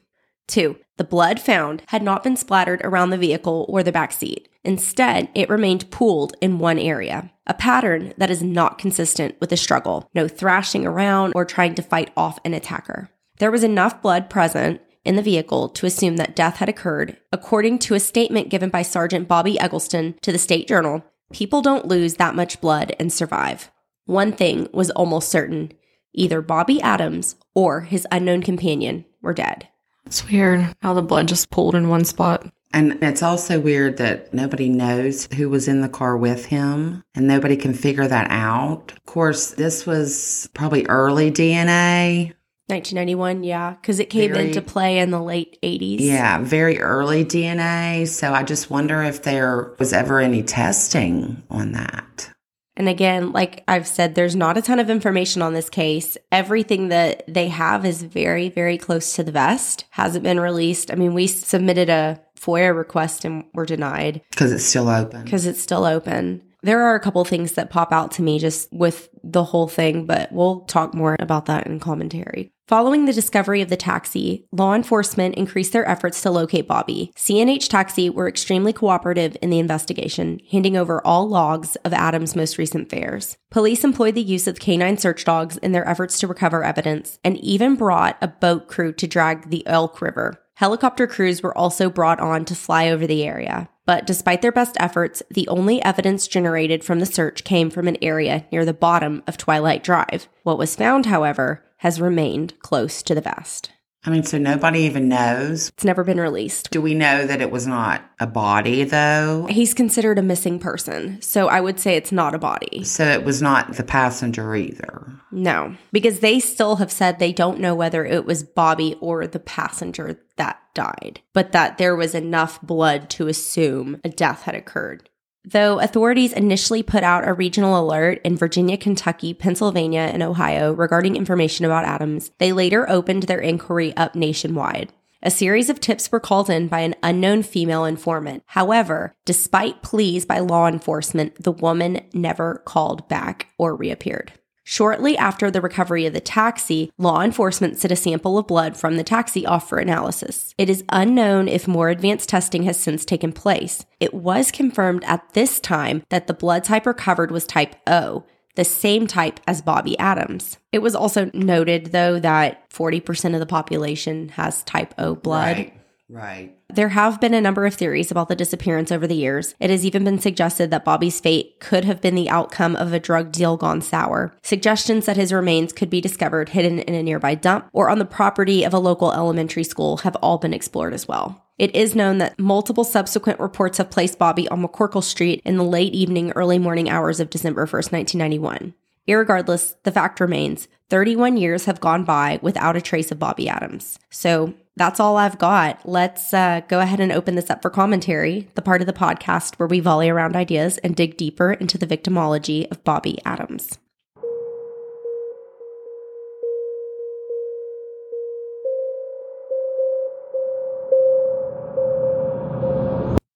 Two, 0.47 0.77
the 0.97 1.03
blood 1.03 1.39
found 1.39 1.83
had 1.87 2.01
not 2.01 2.23
been 2.23 2.37
splattered 2.37 2.81
around 2.83 3.09
the 3.09 3.17
vehicle 3.17 3.65
or 3.69 3.83
the 3.83 3.91
back 3.91 4.11
seat. 4.11 4.47
Instead, 4.63 5.29
it 5.35 5.49
remained 5.49 5.91
pooled 5.91 6.35
in 6.41 6.59
one 6.59 6.79
area, 6.79 7.31
a 7.45 7.53
pattern 7.53 8.13
that 8.17 8.31
is 8.31 8.41
not 8.41 8.77
consistent 8.77 9.35
with 9.39 9.51
a 9.51 9.57
struggle, 9.57 10.09
no 10.13 10.27
thrashing 10.27 10.85
around 10.85 11.33
or 11.35 11.45
trying 11.45 11.75
to 11.75 11.81
fight 11.81 12.11
off 12.17 12.39
an 12.43 12.53
attacker. 12.53 13.09
There 13.39 13.51
was 13.51 13.63
enough 13.63 14.01
blood 14.01 14.29
present 14.29 14.81
in 15.05 15.15
the 15.15 15.21
vehicle 15.21 15.69
to 15.69 15.85
assume 15.85 16.17
that 16.17 16.35
death 16.35 16.57
had 16.57 16.67
occurred, 16.67 17.17
according 17.31 17.79
to 17.79 17.93
a 17.93 17.99
statement 17.99 18.49
given 18.49 18.69
by 18.69 18.81
Sergeant 18.81 19.27
Bobby 19.27 19.59
Eggleston 19.59 20.15
to 20.21 20.31
the 20.31 20.37
State 20.37 20.67
Journal. 20.67 21.05
People 21.31 21.61
don't 21.61 21.87
lose 21.87 22.15
that 22.15 22.35
much 22.35 22.59
blood 22.59 22.95
and 22.99 23.11
survive. 23.11 23.71
One 24.05 24.31
thing 24.31 24.67
was 24.73 24.89
almost 24.91 25.29
certain 25.29 25.71
either 26.13 26.41
Bobby 26.41 26.81
Adams 26.81 27.35
or 27.53 27.81
his 27.81 28.07
unknown 28.11 28.41
companion 28.41 29.05
were 29.21 29.33
dead. 29.33 29.67
It's 30.07 30.25
weird 30.29 30.73
how 30.81 30.93
the 30.93 31.01
blood 31.01 31.27
just 31.27 31.49
pooled 31.49 31.75
in 31.75 31.89
one 31.89 32.05
spot. 32.05 32.49
And 32.73 32.97
it's 33.03 33.21
also 33.21 33.59
weird 33.59 33.97
that 33.97 34.33
nobody 34.33 34.69
knows 34.69 35.27
who 35.35 35.49
was 35.49 35.67
in 35.67 35.81
the 35.81 35.89
car 35.89 36.15
with 36.15 36.45
him 36.45 37.03
and 37.13 37.27
nobody 37.27 37.57
can 37.57 37.73
figure 37.73 38.07
that 38.07 38.31
out. 38.31 38.93
Of 38.93 39.05
course, 39.05 39.51
this 39.51 39.85
was 39.85 40.49
probably 40.53 40.85
early 40.85 41.29
DNA. 41.29 42.33
1991, 42.67 43.43
yeah, 43.43 43.71
because 43.81 43.99
it 43.99 44.09
came 44.09 44.31
Very- 44.31 44.47
into 44.47 44.61
play 44.61 44.99
in 44.99 45.11
the 45.11 45.21
late 45.21 45.57
80s. 45.61 45.99
Yeah, 45.99 46.41
very 46.41 46.79
early 46.79 47.25
DNA. 47.25 48.07
So 48.07 48.33
I 48.33 48.43
just 48.43 48.69
wonder 48.69 49.03
if 49.03 49.23
there 49.23 49.73
was 49.77 49.91
ever 49.91 50.19
any 50.21 50.41
testing 50.43 51.43
on 51.49 51.73
that. 51.73 52.29
And 52.77 52.87
again, 52.87 53.31
like 53.31 53.63
I've 53.67 53.87
said, 53.87 54.13
there's 54.13 54.35
not 54.35 54.55
a 54.57 54.61
ton 54.61 54.79
of 54.79 54.89
information 54.89 55.41
on 55.41 55.53
this 55.53 55.69
case. 55.69 56.15
Everything 56.31 56.89
that 56.89 57.23
they 57.27 57.47
have 57.47 57.85
is 57.85 58.03
very, 58.03 58.49
very 58.49 58.77
close 58.77 59.15
to 59.15 59.23
the 59.23 59.31
vest, 59.31 59.85
hasn't 59.89 60.23
been 60.23 60.39
released. 60.39 60.91
I 60.91 60.95
mean, 60.95 61.15
we 61.15 61.25
submitted 61.25 61.89
a 61.89 62.21
FOIA 62.39 62.77
request 62.77 63.25
and 63.25 63.45
were 63.55 63.65
denied 63.65 64.21
Because 64.29 64.51
it's 64.51 64.63
still 64.63 64.87
open. 64.87 65.23
because 65.23 65.47
it's 65.47 65.59
still 65.61 65.85
open. 65.85 66.43
There 66.61 66.83
are 66.83 66.93
a 66.95 66.99
couple 66.99 67.25
things 67.25 67.53
that 67.53 67.71
pop 67.71 67.91
out 67.91 68.11
to 68.13 68.21
me 68.21 68.37
just 68.39 68.71
with 68.71 69.09
the 69.23 69.43
whole 69.43 69.67
thing, 69.67 70.05
but 70.05 70.31
we'll 70.31 70.61
talk 70.61 70.93
more 70.93 71.15
about 71.19 71.47
that 71.47 71.65
in 71.65 71.79
commentary. 71.79 72.51
Following 72.67 73.05
the 73.05 73.13
discovery 73.13 73.61
of 73.61 73.69
the 73.69 73.77
taxi, 73.77 74.45
law 74.51 74.73
enforcement 74.73 75.35
increased 75.35 75.71
their 75.71 75.87
efforts 75.87 76.21
to 76.21 76.29
locate 76.29 76.67
Bobby. 76.67 77.13
C&H 77.15 77.69
Taxi 77.69 78.09
were 78.09 78.27
extremely 78.27 78.73
cooperative 78.73 79.37
in 79.41 79.49
the 79.49 79.59
investigation, 79.59 80.41
handing 80.51 80.75
over 80.75 80.99
all 81.07 81.29
logs 81.29 81.77
of 81.85 81.93
Adam's 81.93 82.35
most 82.35 82.57
recent 82.57 82.89
fares. 82.89 83.37
Police 83.51 83.85
employed 83.85 84.15
the 84.15 84.21
use 84.21 84.47
of 84.47 84.59
canine 84.59 84.97
search 84.97 85.23
dogs 85.23 85.55
in 85.55 85.71
their 85.71 85.87
efforts 85.87 86.19
to 86.19 86.27
recover 86.27 86.61
evidence 86.61 87.19
and 87.23 87.37
even 87.37 87.77
brought 87.77 88.17
a 88.21 88.27
boat 88.27 88.67
crew 88.67 88.91
to 88.91 89.07
drag 89.07 89.49
the 89.49 89.65
Elk 89.65 90.01
River. 90.01 90.37
Helicopter 90.55 91.07
crews 91.07 91.41
were 91.41 91.57
also 91.57 91.89
brought 91.89 92.19
on 92.19 92.43
to 92.43 92.53
fly 92.53 92.89
over 92.89 93.07
the 93.07 93.23
area. 93.23 93.69
But 93.85 94.05
despite 94.05 94.41
their 94.41 94.51
best 94.51 94.75
efforts, 94.81 95.23
the 95.31 95.47
only 95.47 95.81
evidence 95.83 96.27
generated 96.27 96.83
from 96.83 96.99
the 96.99 97.05
search 97.05 97.45
came 97.45 97.69
from 97.69 97.87
an 97.87 97.95
area 98.01 98.45
near 98.51 98.65
the 98.65 98.73
bottom 98.73 99.23
of 99.25 99.37
Twilight 99.37 99.81
Drive. 99.85 100.27
What 100.43 100.57
was 100.57 100.75
found, 100.75 101.05
however, 101.05 101.63
has 101.77 102.01
remained 102.01 102.59
close 102.59 103.01
to 103.03 103.15
the 103.15 103.21
vest. 103.21 103.71
I 104.07 104.09
mean, 104.09 104.23
so 104.23 104.37
nobody 104.37 104.81
even 104.81 105.09
knows. 105.09 105.67
It's 105.69 105.83
never 105.83 106.03
been 106.05 106.19
released. 106.19 106.69
Do 106.71 106.81
we 106.81 106.93
know 106.93 107.27
that 107.27 107.41
it 107.41 107.51
was 107.51 107.67
not 107.67 108.09
a 108.21 108.27
body 108.27 108.85
though? 108.85 109.47
He's 109.49 109.73
considered 109.73 110.17
a 110.17 110.23
missing 110.23 110.59
person, 110.59 111.21
so 111.21 111.47
I 111.49 111.59
would 111.59 111.77
say 111.77 111.95
it's 111.95 112.13
not 112.13 112.33
a 112.33 112.39
body. 112.39 112.85
So 112.85 113.05
it 113.05 113.25
was 113.25 113.41
not 113.41 113.73
the 113.73 113.83
passenger 113.83 114.55
either. 114.55 115.11
No, 115.31 115.75
because 115.91 116.21
they 116.21 116.39
still 116.39 116.77
have 116.77 116.91
said 116.91 117.19
they 117.19 117.33
don't 117.33 117.59
know 117.59 117.75
whether 117.75 118.05
it 118.05 118.25
was 118.25 118.43
Bobby 118.43 118.95
or 119.01 119.27
the 119.27 119.39
passenger 119.39 120.17
that 120.37 120.61
died, 120.73 121.19
but 121.33 121.51
that 121.51 121.77
there 121.77 121.95
was 121.95 122.15
enough 122.15 122.61
blood 122.61 123.09
to 123.09 123.27
assume 123.27 123.99
a 124.05 124.09
death 124.09 124.43
had 124.43 124.55
occurred. 124.55 125.09
Though 125.49 125.79
authorities 125.79 126.33
initially 126.33 126.83
put 126.83 127.05
out 127.05 127.25
a 127.25 127.31
regional 127.31 127.79
alert 127.79 128.19
in 128.25 128.35
Virginia, 128.35 128.75
Kentucky, 128.75 129.33
Pennsylvania, 129.33 130.01
and 130.01 130.21
Ohio 130.21 130.73
regarding 130.73 131.15
information 131.15 131.63
about 131.63 131.85
Adams, 131.85 132.31
they 132.37 132.51
later 132.51 132.89
opened 132.89 133.23
their 133.23 133.39
inquiry 133.39 133.95
up 133.95 134.13
nationwide. 134.13 134.91
A 135.23 135.31
series 135.31 135.69
of 135.69 135.79
tips 135.79 136.11
were 136.11 136.19
called 136.19 136.49
in 136.49 136.67
by 136.67 136.81
an 136.81 136.95
unknown 137.01 137.43
female 137.43 137.85
informant. 137.85 138.43
However, 138.47 139.15
despite 139.23 139.81
pleas 139.81 140.25
by 140.25 140.39
law 140.39 140.67
enforcement, 140.67 141.41
the 141.41 141.53
woman 141.53 142.01
never 142.13 142.61
called 142.65 143.07
back 143.07 143.47
or 143.57 143.73
reappeared. 143.73 144.33
Shortly 144.69 145.17
after 145.17 145.49
the 145.49 145.61
recovery 145.61 146.05
of 146.07 146.11
the 146.11 146.19
taxi, 146.19 146.91
law 146.97 147.21
enforcement 147.21 147.77
sent 147.77 147.93
a 147.93 147.95
sample 147.95 148.37
of 148.37 148.47
blood 148.47 148.75
from 148.75 148.97
the 148.97 149.03
taxi 149.03 149.45
off 149.45 149.69
for 149.69 149.77
analysis. 149.77 150.53
It 150.57 150.69
is 150.69 150.83
unknown 150.89 151.47
if 151.47 151.69
more 151.69 151.87
advanced 151.87 152.27
testing 152.27 152.63
has 152.63 152.77
since 152.77 153.05
taken 153.05 153.31
place. 153.31 153.85
It 154.01 154.13
was 154.13 154.51
confirmed 154.51 155.05
at 155.05 155.23
this 155.31 155.61
time 155.61 156.03
that 156.09 156.27
the 156.27 156.33
blood 156.33 156.65
type 156.65 156.85
recovered 156.85 157.31
was 157.31 157.47
type 157.47 157.77
O, 157.87 158.25
the 158.55 158.65
same 158.65 159.07
type 159.07 159.39
as 159.47 159.61
Bobby 159.61 159.97
Adams. 159.99 160.57
It 160.73 160.79
was 160.79 160.95
also 160.95 161.31
noted, 161.33 161.93
though, 161.93 162.19
that 162.19 162.69
40% 162.69 163.35
of 163.35 163.39
the 163.39 163.45
population 163.45 164.27
has 164.29 164.63
type 164.65 164.93
O 164.97 165.15
blood. 165.15 165.55
Right. 165.55 165.76
Right. 166.09 166.55
There 166.69 166.89
have 166.89 167.19
been 167.19 167.33
a 167.33 167.41
number 167.41 167.65
of 167.65 167.73
theories 167.73 168.11
about 168.11 168.29
the 168.29 168.35
disappearance 168.35 168.91
over 168.91 169.07
the 169.07 169.15
years. 169.15 169.55
It 169.59 169.69
has 169.69 169.85
even 169.85 170.05
been 170.05 170.19
suggested 170.19 170.71
that 170.71 170.85
Bobby's 170.85 171.19
fate 171.19 171.59
could 171.59 171.83
have 171.83 171.99
been 171.99 172.15
the 172.15 172.29
outcome 172.29 172.77
of 172.77 172.93
a 172.93 172.99
drug 172.99 173.31
deal 173.31 173.57
gone 173.57 173.81
sour. 173.81 174.33
Suggestions 174.41 175.05
that 175.05 175.17
his 175.17 175.33
remains 175.33 175.73
could 175.73 175.89
be 175.89 175.99
discovered 175.99 176.49
hidden 176.49 176.79
in 176.79 176.93
a 176.93 177.03
nearby 177.03 177.35
dump 177.35 177.69
or 177.73 177.89
on 177.89 177.99
the 177.99 178.05
property 178.05 178.63
of 178.63 178.73
a 178.73 178.79
local 178.79 179.11
elementary 179.11 179.65
school 179.65 179.97
have 179.97 180.15
all 180.17 180.37
been 180.37 180.53
explored 180.53 180.93
as 180.93 181.07
well. 181.07 181.43
It 181.57 181.75
is 181.75 181.95
known 181.95 182.19
that 182.19 182.39
multiple 182.39 182.83
subsequent 182.83 183.39
reports 183.39 183.79
have 183.79 183.89
placed 183.89 184.19
Bobby 184.19 184.47
on 184.47 184.63
McCorkle 184.63 185.03
Street 185.03 185.41
in 185.43 185.57
the 185.57 185.63
late 185.63 185.93
evening, 185.93 186.31
early 186.33 186.59
morning 186.59 186.89
hours 186.89 187.19
of 187.19 187.29
December 187.29 187.65
1st, 187.65 187.91
1991. 187.91 188.73
Irregardless, 189.07 189.75
the 189.83 189.91
fact 189.91 190.19
remains 190.19 190.67
31 190.89 191.35
years 191.35 191.65
have 191.65 191.81
gone 191.81 192.03
by 192.03 192.39
without 192.41 192.77
a 192.77 192.81
trace 192.81 193.11
of 193.11 193.19
Bobby 193.19 193.49
Adams. 193.49 193.97
So 194.09 194.53
that's 194.77 194.99
all 194.99 195.17
I've 195.17 195.39
got. 195.39 195.81
Let's 195.87 196.33
uh, 196.33 196.61
go 196.67 196.79
ahead 196.79 196.99
and 196.99 197.11
open 197.11 197.35
this 197.35 197.49
up 197.49 197.61
for 197.61 197.69
commentary, 197.69 198.47
the 198.55 198.61
part 198.61 198.81
of 198.81 198.87
the 198.87 198.93
podcast 198.93 199.55
where 199.55 199.67
we 199.67 199.79
volley 199.79 200.09
around 200.09 200.35
ideas 200.35 200.77
and 200.79 200.95
dig 200.95 201.17
deeper 201.17 201.51
into 201.53 201.77
the 201.77 201.87
victimology 201.87 202.69
of 202.71 202.83
Bobby 202.83 203.17
Adams. 203.25 203.77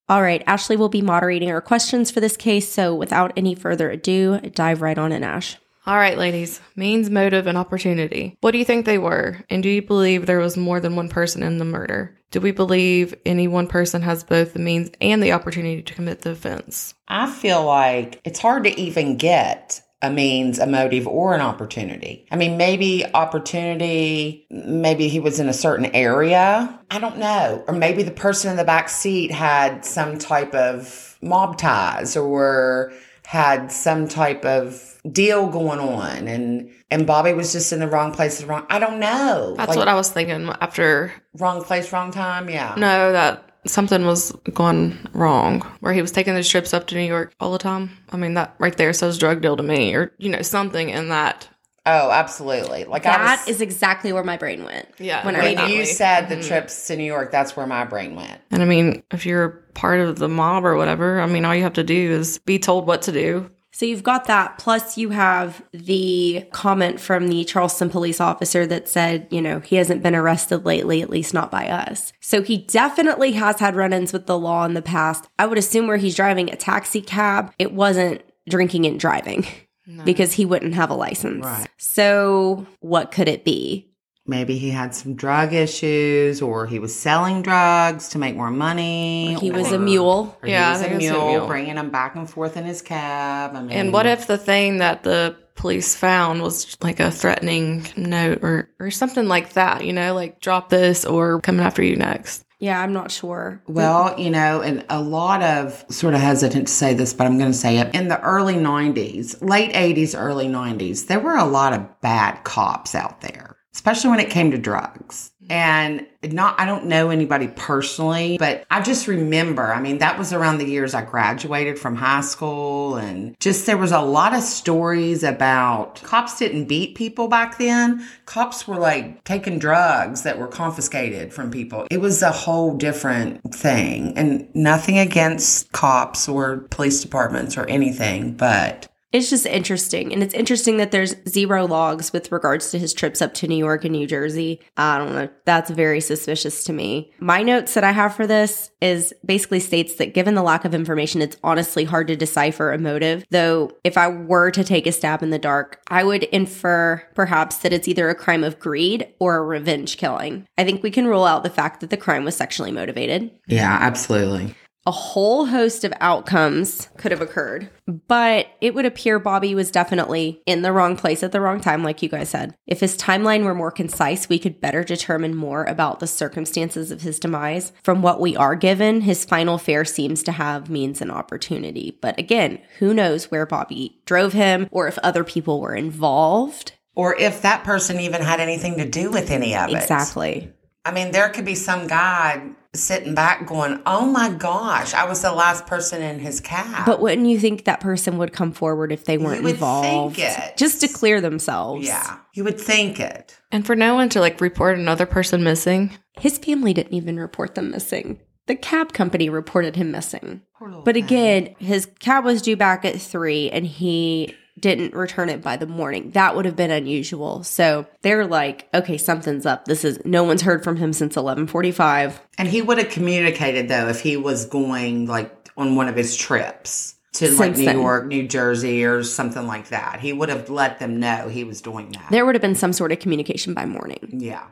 All 0.08 0.22
right, 0.22 0.44
Ashley 0.46 0.76
will 0.76 0.90
be 0.90 1.02
moderating 1.02 1.50
our 1.50 1.62
questions 1.62 2.12
for 2.12 2.20
this 2.20 2.36
case. 2.36 2.68
So 2.68 2.94
without 2.94 3.32
any 3.38 3.56
further 3.56 3.90
ado, 3.90 4.42
dive 4.42 4.82
right 4.82 4.98
on 4.98 5.14
in, 5.14 5.24
Ash. 5.24 5.58
All 5.88 5.98
right, 5.98 6.18
ladies. 6.18 6.62
Means, 6.76 7.10
motive, 7.10 7.48
and 7.48 7.58
opportunity. 7.58 8.38
What 8.42 8.52
do 8.52 8.60
you 8.60 8.66
think 8.66 8.86
they 8.86 9.00
were? 9.00 9.44
And 9.50 9.64
do 9.64 9.70
you 9.70 9.82
believe 9.82 10.28
there 10.28 10.38
was 10.38 10.56
more 10.56 10.80
than 10.80 10.96
one 10.96 11.10
person 11.10 11.42
in 11.42 11.58
the 11.58 11.66
murder? 11.66 12.16
Do 12.30 12.40
we 12.40 12.52
believe 12.52 13.16
any 13.26 13.48
one 13.48 13.66
person 13.66 14.04
has 14.04 14.24
both 14.24 14.54
the 14.54 14.60
means 14.60 14.92
and 15.02 15.24
the 15.24 15.32
opportunity 15.32 15.82
to 15.82 15.94
commit 15.96 16.22
the 16.22 16.32
offense? 16.32 16.94
I 17.08 17.32
feel 17.32 17.66
like 17.66 18.22
it's 18.24 18.40
hard 18.40 18.66
to 18.66 18.80
even 18.80 19.18
get 19.18 19.82
a 20.04 20.12
means, 20.12 20.60
a 20.60 20.68
motive, 20.68 21.08
or 21.08 21.34
an 21.34 21.42
opportunity. 21.42 22.28
I 22.32 22.36
mean, 22.36 22.58
maybe 22.58 23.04
opportunity, 23.14 24.46
maybe 24.52 25.08
he 25.08 25.20
was 25.20 25.40
in 25.40 25.50
a 25.50 25.54
certain 25.54 25.88
area. 25.88 26.80
I 26.92 27.00
don't 27.00 27.18
know. 27.18 27.64
Or 27.68 27.74
maybe 27.74 28.04
the 28.04 28.12
person 28.12 28.52
in 28.52 28.58
the 28.58 28.64
back 28.64 28.88
seat 28.90 29.32
had 29.32 29.84
some 29.84 30.20
type 30.20 30.54
of 30.54 31.18
mob 31.22 31.58
ties 31.58 32.16
or 32.16 32.94
had 33.32 33.72
some 33.72 34.10
type 34.10 34.44
of 34.44 35.00
deal 35.10 35.48
going 35.48 35.80
on 35.80 36.28
and 36.28 36.70
and 36.92 37.08
Bobby 37.08 37.32
was 37.32 37.54
just 37.54 37.72
in 37.72 37.80
the 37.80 37.88
wrong 37.88 38.12
place 38.12 38.42
at 38.42 38.46
the 38.46 38.52
wrong 38.52 38.66
I 38.70 38.78
don't 38.78 39.00
know. 39.00 39.54
That's 39.56 39.70
Like, 39.70 39.78
what 39.78 39.88
I 39.88 39.96
was 39.96 40.10
thinking 40.10 40.50
after. 40.60 41.14
wrong 41.40 41.64
place, 41.64 41.94
wrong 41.94 42.12
time, 42.12 42.50
yeah. 42.50 42.76
No, 42.78 43.14
that 43.14 43.50
something 43.66 44.06
was 44.06 44.34
going 44.54 44.98
wrong 45.14 45.62
where 45.80 45.94
he 45.94 46.02
was 46.02 46.12
taking 46.12 46.34
those 46.34 46.50
trips 46.50 46.74
up 46.74 46.88
to 46.88 46.96
New 46.96 47.08
York 47.08 47.32
all 47.40 47.54
the 47.54 47.58
time. 47.58 47.92
I 48.12 48.18
mean, 48.18 48.34
that 48.34 48.54
right 48.60 48.76
there 48.76 48.92
says 48.92 49.18
drug 49.18 49.42
deal 49.42 49.56
to 49.56 49.64
me, 49.64 49.96
or, 49.96 50.12
you 50.18 50.30
know, 50.30 50.42
something 50.42 50.90
in 50.90 51.08
that. 51.08 51.48
Oh, 51.86 52.12
absolutely. 52.12 52.86
Like 52.86 53.06
I 53.06 53.18
That 53.18 53.40
was, 53.40 53.56
is 53.56 53.62
exactly 53.62 54.14
where 54.14 54.24
my 54.24 54.38
brain 54.38 54.64
went. 54.64 54.88
Yeah, 55.00 55.26
When 55.26 55.36
I 55.36 55.40
when 55.40 55.58
read 55.58 55.72
you 55.72 55.86
said 55.86 56.30
the 56.30 56.36
mm-hmm. 56.36 56.48
trips 56.48 56.88
to 56.88 56.96
New 56.96 57.04
York, 57.04 57.32
that's 57.32 57.56
where 57.56 57.66
my 57.66 57.86
brain 57.86 58.16
went. 58.16 58.40
And 58.52 58.62
I 58.62 58.66
mean, 58.66 59.04
if 59.12 59.26
you're 59.26 59.50
part 59.74 60.00
of 60.00 60.20
the 60.20 60.30
mob 60.30 60.64
or 60.64 60.76
whatever, 60.76 61.20
I 61.20 61.26
mean, 61.26 61.44
all 61.44 61.56
you 61.56 61.64
have 61.64 61.74
to 61.74 61.84
do 61.84 62.12
is 62.12 62.38
be 62.40 62.60
told 62.60 62.86
what 62.86 63.02
to 63.04 63.12
do. 63.12 63.50
So 63.74 63.86
you've 63.86 64.04
got 64.04 64.26
that. 64.26 64.58
Plus, 64.60 64.98
you 64.98 65.10
have 65.10 65.64
the 65.72 66.46
comment 66.52 67.00
from 67.00 67.30
the 67.30 67.46
Charleston 67.46 67.90
police 67.90 68.20
officer 68.20 68.68
that 68.68 68.90
said, 68.90 69.28
you 69.32 69.42
know, 69.42 69.60
he 69.60 69.78
hasn't 69.78 70.04
been 70.04 70.14
arrested 70.14 70.66
lately, 70.66 71.02
at 71.02 71.10
least 71.10 71.34
not 71.34 71.50
by 71.50 71.68
us. 71.68 72.12
So 72.20 72.42
he 72.42 72.58
definitely 72.58 73.32
has 73.32 73.60
had 73.60 73.76
run 73.76 73.94
ins 73.94 74.12
with 74.12 74.28
the 74.28 74.38
law 74.38 74.66
in 74.66 74.74
the 74.74 74.82
past. 74.82 75.28
I 75.40 75.46
would 75.46 75.58
assume 75.58 75.88
where 75.88 75.98
he's 75.98 76.16
driving 76.16 76.52
a 76.52 76.58
taxi 76.58 77.02
cab, 77.02 77.54
it 77.58 77.72
wasn't 77.74 78.22
drinking 78.50 78.86
and 78.86 79.00
driving 79.00 79.48
because 80.06 80.34
he 80.34 80.46
wouldn't 80.46 80.74
have 80.76 80.90
a 80.90 80.96
license. 80.96 81.46
Right. 81.46 81.68
So 81.78 82.66
what 82.80 83.12
could 83.12 83.28
it 83.28 83.44
be? 83.44 83.88
Maybe 84.28 84.58
he 84.58 84.70
had 84.70 84.94
some 84.94 85.16
drug 85.16 85.52
issues 85.54 86.42
or 86.42 86.68
he 86.68 86.78
was 86.78 86.98
selling 86.98 87.42
drugs 87.42 88.10
to 88.10 88.20
make 88.20 88.36
more 88.36 88.52
money. 88.52 89.36
He 89.40 89.50
was 89.52 89.72
a 89.72 89.80
mule. 89.80 90.38
Or 90.42 90.48
Yeah, 90.48 90.68
he 90.68 90.72
was 90.72 90.82
a 90.82 90.84
think 90.84 90.96
it's 91.02 91.10
a 91.10 91.14
mule, 91.14 91.28
mule. 91.32 91.48
bringing 91.48 91.76
him 91.76 91.90
back 91.90 92.16
and 92.16 92.30
forth 92.30 92.56
in 92.56 92.64
his 92.64 92.82
cab. 92.82 93.56
I 93.56 93.62
mean, 93.62 93.72
And 93.72 93.92
what 93.92 94.06
if 94.06 94.28
the 94.28 94.38
thing 94.38 94.78
that 94.78 95.04
the 95.04 95.36
police 95.56 95.96
found 95.96 96.42
was 96.44 96.78
like 96.82 97.00
a 97.00 97.12
threatening 97.12 97.88
note 97.98 98.40
or, 98.44 98.70
or 98.80 98.92
something 98.92 99.28
like 99.28 99.54
that, 99.54 99.86
you 99.86 99.92
know, 99.92 100.14
like 100.14 100.40
drop 100.40 100.70
this 100.70 101.04
or 101.04 101.42
coming 101.42 101.66
after 101.66 101.84
you 101.84 101.96
next? 101.96 102.46
Yeah, 102.62 102.80
I'm 102.80 102.94
not 102.94 103.10
sure. 103.10 103.60
Well, 103.68 104.18
you 104.20 104.30
know, 104.30 104.62
and 104.62 104.86
a 104.88 105.02
lot 105.02 105.42
of 105.42 105.84
sort 105.90 106.14
of 106.14 106.22
hesitant 106.22 106.68
to 106.68 106.74
say 106.74 106.94
this, 106.94 107.12
but 107.12 107.26
I'm 107.26 107.40
going 107.40 107.52
to 107.52 107.58
say 107.58 107.80
it. 107.80 107.94
In 107.96 108.08
the 108.08 108.22
early 108.22 108.54
90s, 108.54 109.42
late 109.42 109.74
80s, 109.74 110.18
early 110.18 110.48
90s, 110.48 111.08
there 111.08 111.20
were 111.20 111.36
a 111.36 111.46
lot 111.46 111.74
of 111.74 112.02
bad 112.02 112.44
cops 112.44 112.94
out 112.94 113.22
there, 113.22 113.58
especially 113.74 114.12
when 114.12 114.20
it 114.20 114.30
came 114.30 114.52
to 114.52 114.60
drugs. 114.60 115.32
And 115.52 116.08
not, 116.24 116.58
I 116.62 116.66
don't 116.66 116.86
know 116.86 117.10
anybody 117.10 117.50
personally, 117.50 118.38
but 118.38 118.64
I 118.72 118.82
just 118.82 119.06
remember, 119.06 119.74
I 119.74 119.82
mean, 119.82 119.98
that 119.98 120.18
was 120.18 120.32
around 120.32 120.60
the 120.60 120.66
years 120.66 120.94
I 120.94 121.04
graduated 121.04 121.78
from 121.78 121.98
high 121.98 122.22
school. 122.22 122.96
And 122.96 123.38
just 123.42 123.66
there 123.66 123.78
was 123.78 123.92
a 123.92 124.00
lot 124.00 124.34
of 124.34 124.44
stories 124.44 125.24
about 125.24 126.02
cops 126.04 126.40
didn't 126.40 126.70
beat 126.70 126.96
people 126.96 127.28
back 127.28 127.58
then. 127.58 128.08
Cops 128.26 128.66
were 128.66 128.78
like 128.78 129.26
taking 129.26 129.60
drugs 129.60 130.24
that 130.24 130.40
were 130.40 130.48
confiscated 130.48 131.34
from 131.34 131.52
people. 131.52 131.86
It 131.92 132.00
was 132.00 132.22
a 132.22 132.32
whole 132.32 132.78
different 132.78 133.54
thing. 133.54 134.18
And 134.18 134.48
nothing 134.56 135.00
against 135.00 135.70
cops 135.74 136.30
or 136.30 136.60
police 136.70 137.02
departments 137.02 137.58
or 137.58 137.66
anything, 137.66 138.38
but 138.38 138.88
It's 139.12 139.30
just 139.30 139.46
interesting. 139.46 140.14
And 140.14 140.24
it's 140.24 140.34
interesting 140.34 140.78
that 140.78 140.92
there's 140.92 141.16
zero 141.28 141.66
logs 141.68 142.14
with 142.14 142.32
regards 142.32 142.72
to 142.72 142.80
his 142.80 142.94
trips 142.94 143.22
up 143.22 143.34
to 143.36 143.48
New 143.48 143.58
York 143.58 143.84
and 143.84 143.94
New 143.94 144.08
Jersey. 144.08 144.62
I 144.78 144.98
don't 144.98 145.14
know. 145.14 145.30
That's 145.46 145.70
very 145.70 146.02
suspicious 146.02 146.64
to 146.66 146.74
me. 146.74 147.12
My 147.20 147.44
notes 147.44 147.74
that 147.74 147.84
I 147.84 147.92
have 147.92 148.16
for 148.16 148.26
this 148.26 148.72
is 148.82 149.14
basically 149.26 149.60
states 149.60 149.96
that 149.96 150.14
given 150.14 150.36
the 150.36 150.42
lack 150.42 150.66
of 150.66 150.74
information, 150.74 151.22
it's 151.22 151.38
honestly 151.44 151.84
hard 151.84 152.08
to 152.08 152.16
decipher 152.16 152.72
a 152.72 152.78
motive. 152.78 153.26
Though, 153.30 153.72
if 153.84 153.98
I 153.98 154.08
were 154.08 154.52
to 154.52 154.64
take 154.64 154.88
a 154.88 154.92
stab 154.92 155.24
in 155.24 155.30
the 155.30 155.40
dark, 155.40 155.82
I 155.88 156.04
would 156.04 156.24
infer 156.24 157.04
perhaps 157.14 157.58
that 157.58 157.74
it's 157.74 157.88
either 157.88 158.10
a 158.10 158.16
crime 158.16 158.44
of 158.44 158.60
greed 158.60 159.14
or 159.20 159.38
a 159.38 159.44
revenge 159.44 159.98
killing. 159.98 160.48
I 160.58 160.64
think 160.64 160.84
we 160.84 160.92
can 160.92 161.08
rule 161.08 161.26
out 161.26 161.44
the 161.44 161.50
fact 161.50 161.82
that 161.82 161.90
the 161.90 161.98
crime 161.98 162.24
was 162.24 162.36
sexually 162.36 162.72
motivated 162.72 163.32
yeah, 163.52 163.78
absolutely. 163.82 164.56
A 164.86 164.92
whole 164.92 165.46
host 165.46 165.84
of 165.84 165.94
outcomes 166.00 166.90
could 166.98 167.12
have 167.12 167.22
occurred, 167.22 167.70
but 168.08 168.48
it 168.62 168.74
would 168.74 168.86
appear 168.86 169.20
Bobby 169.20 169.54
was 169.54 169.70
definitely 169.70 170.42
in 170.46 170.64
the 170.64 170.72
wrong 170.72 170.98
place 170.98 171.22
at 171.22 171.32
the 171.32 171.42
wrong 171.42 171.62
time, 171.62 171.84
like 171.84 172.02
you 172.02 172.10
guys 172.10 172.30
said. 172.30 172.56
If 172.66 172.80
his 172.80 172.98
timeline 172.98 173.44
were 173.44 173.54
more 173.54 173.72
concise, 173.72 174.28
we 174.28 174.40
could 174.40 174.60
better 174.60 174.84
determine 174.84 175.36
more 175.36 175.66
about 175.66 176.00
the 176.00 176.08
circumstances 176.08 176.90
of 176.90 177.02
his 177.02 177.20
demise. 177.20 177.74
From 177.84 178.02
what 178.02 178.20
we 178.20 178.36
are 178.36 178.56
given, 178.56 179.02
his 179.02 179.24
final 179.24 179.60
fare 179.60 179.86
seems 179.86 180.24
to 180.24 180.32
have 180.32 180.70
means 180.70 181.00
and 181.00 181.12
opportunity. 181.12 181.98
But 182.02 182.18
again, 182.18 182.60
who 182.80 182.94
knows 182.94 183.30
where 183.30 183.46
Bobby 183.46 184.02
drove 184.06 184.34
him 184.34 184.68
or 184.72 184.88
if 184.88 184.98
other 185.00 185.24
people 185.24 185.62
were 185.62 185.76
involved? 185.76 186.74
Or 186.96 187.16
if 187.16 187.44
that 187.44 187.64
person 187.64 188.00
even 188.00 188.22
had 188.22 188.40
anything 188.40 188.78
to 188.78 188.90
do 188.90 189.12
with 189.12 189.30
any 189.30 189.56
of 189.56 189.70
it. 189.70 189.78
Exactly. 189.78 190.52
I 190.84 190.92
mean, 190.92 191.12
there 191.12 191.30
could 191.30 191.46
be 191.46 191.56
some 191.56 191.88
guy 191.88 192.52
sitting 192.74 193.14
back 193.14 193.46
going, 193.48 193.82
Oh 193.86 194.06
my 194.06 194.30
gosh, 194.30 194.94
I 194.94 195.06
was 195.06 195.22
the 195.22 195.32
last 195.34 195.66
person 195.66 196.02
in 196.02 196.20
his 196.20 196.40
cab. 196.40 196.86
But 196.86 197.02
wouldn't 197.02 197.28
you 197.28 197.38
think 197.40 197.66
that 197.66 197.80
person 197.82 198.18
would 198.18 198.32
come 198.34 198.52
forward 198.54 198.92
if 198.92 199.06
they 199.06 199.18
weren't 199.18 199.44
would 199.44 199.56
involved? 199.56 200.16
think 200.16 200.28
it. 200.38 200.58
Just 200.58 200.82
to 200.82 200.88
clear 200.88 201.20
themselves. 201.22 201.86
yeah, 201.86 202.20
you 202.34 202.44
would 202.44 202.60
think 202.60 203.00
it. 203.00 203.38
And 203.52 203.66
for 203.66 203.76
no 203.76 203.96
one 203.96 204.10
to 204.10 204.20
like 204.22 204.40
report 204.40 204.78
another 204.80 205.06
person 205.06 205.44
missing, 205.44 205.92
His 206.20 206.38
family 206.38 206.74
didn't 206.74 206.94
even 206.94 207.18
report 207.20 207.56
them 207.56 207.72
missing. 207.72 208.20
The 208.48 208.56
cab 208.56 208.94
company 208.94 209.30
reported 209.30 209.76
him 209.76 209.92
missing. 209.92 210.42
little 210.60 210.82
But 210.82 210.96
thing. 210.96 211.04
again, 211.04 211.56
his 211.60 211.88
cab 212.00 212.26
was 212.26 212.42
due 212.42 212.56
back 212.58 212.84
at 212.86 213.00
three 213.00 213.50
and 213.52 213.66
he 213.66 214.36
didn't 214.62 214.94
return 214.94 215.28
it 215.30 215.42
by 215.42 215.58
the 215.58 215.68
morning. 215.68 216.12
That 216.12 216.36
would 216.36 216.46
have 216.46 216.56
been 216.56 216.72
unusual. 216.72 217.44
So 217.44 217.86
they're 218.04 218.26
like, 218.26 218.70
okay, 218.74 218.98
something's 218.98 219.46
up. 219.46 219.66
This 219.66 219.84
is 219.84 220.00
no 220.06 220.24
one's 220.24 220.44
heard 220.44 220.64
from 220.64 220.78
him 220.78 220.94
since 220.94 221.18
eleven 221.18 221.48
forty 221.48 221.72
five. 221.72 222.22
And 222.38 222.48
he 222.48 222.62
would 222.62 222.78
have 222.78 222.90
communicated 222.90 223.68
though 223.68 223.88
if 223.90 224.00
he 224.02 224.16
was 224.18 224.46
going 224.46 225.08
like 225.08 225.36
on 225.58 225.76
one 225.76 225.88
of 225.90 225.96
his 225.96 226.16
trips 226.16 226.96
to 227.14 227.30
like 227.32 227.58
New 227.58 227.66
then. 227.66 227.80
York, 227.80 228.06
New 228.06 228.26
Jersey, 228.28 228.86
or 228.86 229.04
something 229.04 229.46
like 229.46 229.68
that. 229.70 230.00
He 230.00 230.14
would 230.14 230.30
have 230.30 230.50
let 230.50 230.80
them 230.80 231.00
know 231.00 231.28
he 231.28 231.44
was 231.44 231.60
doing 231.62 231.92
that. 231.92 232.08
There 232.10 232.26
would 232.26 232.36
have 232.36 232.42
been 232.42 232.56
some 232.56 232.72
sort 232.72 232.94
of 232.94 233.00
communication 233.00 233.54
by 233.54 233.66
morning. 233.66 234.18
yeah. 234.20 234.46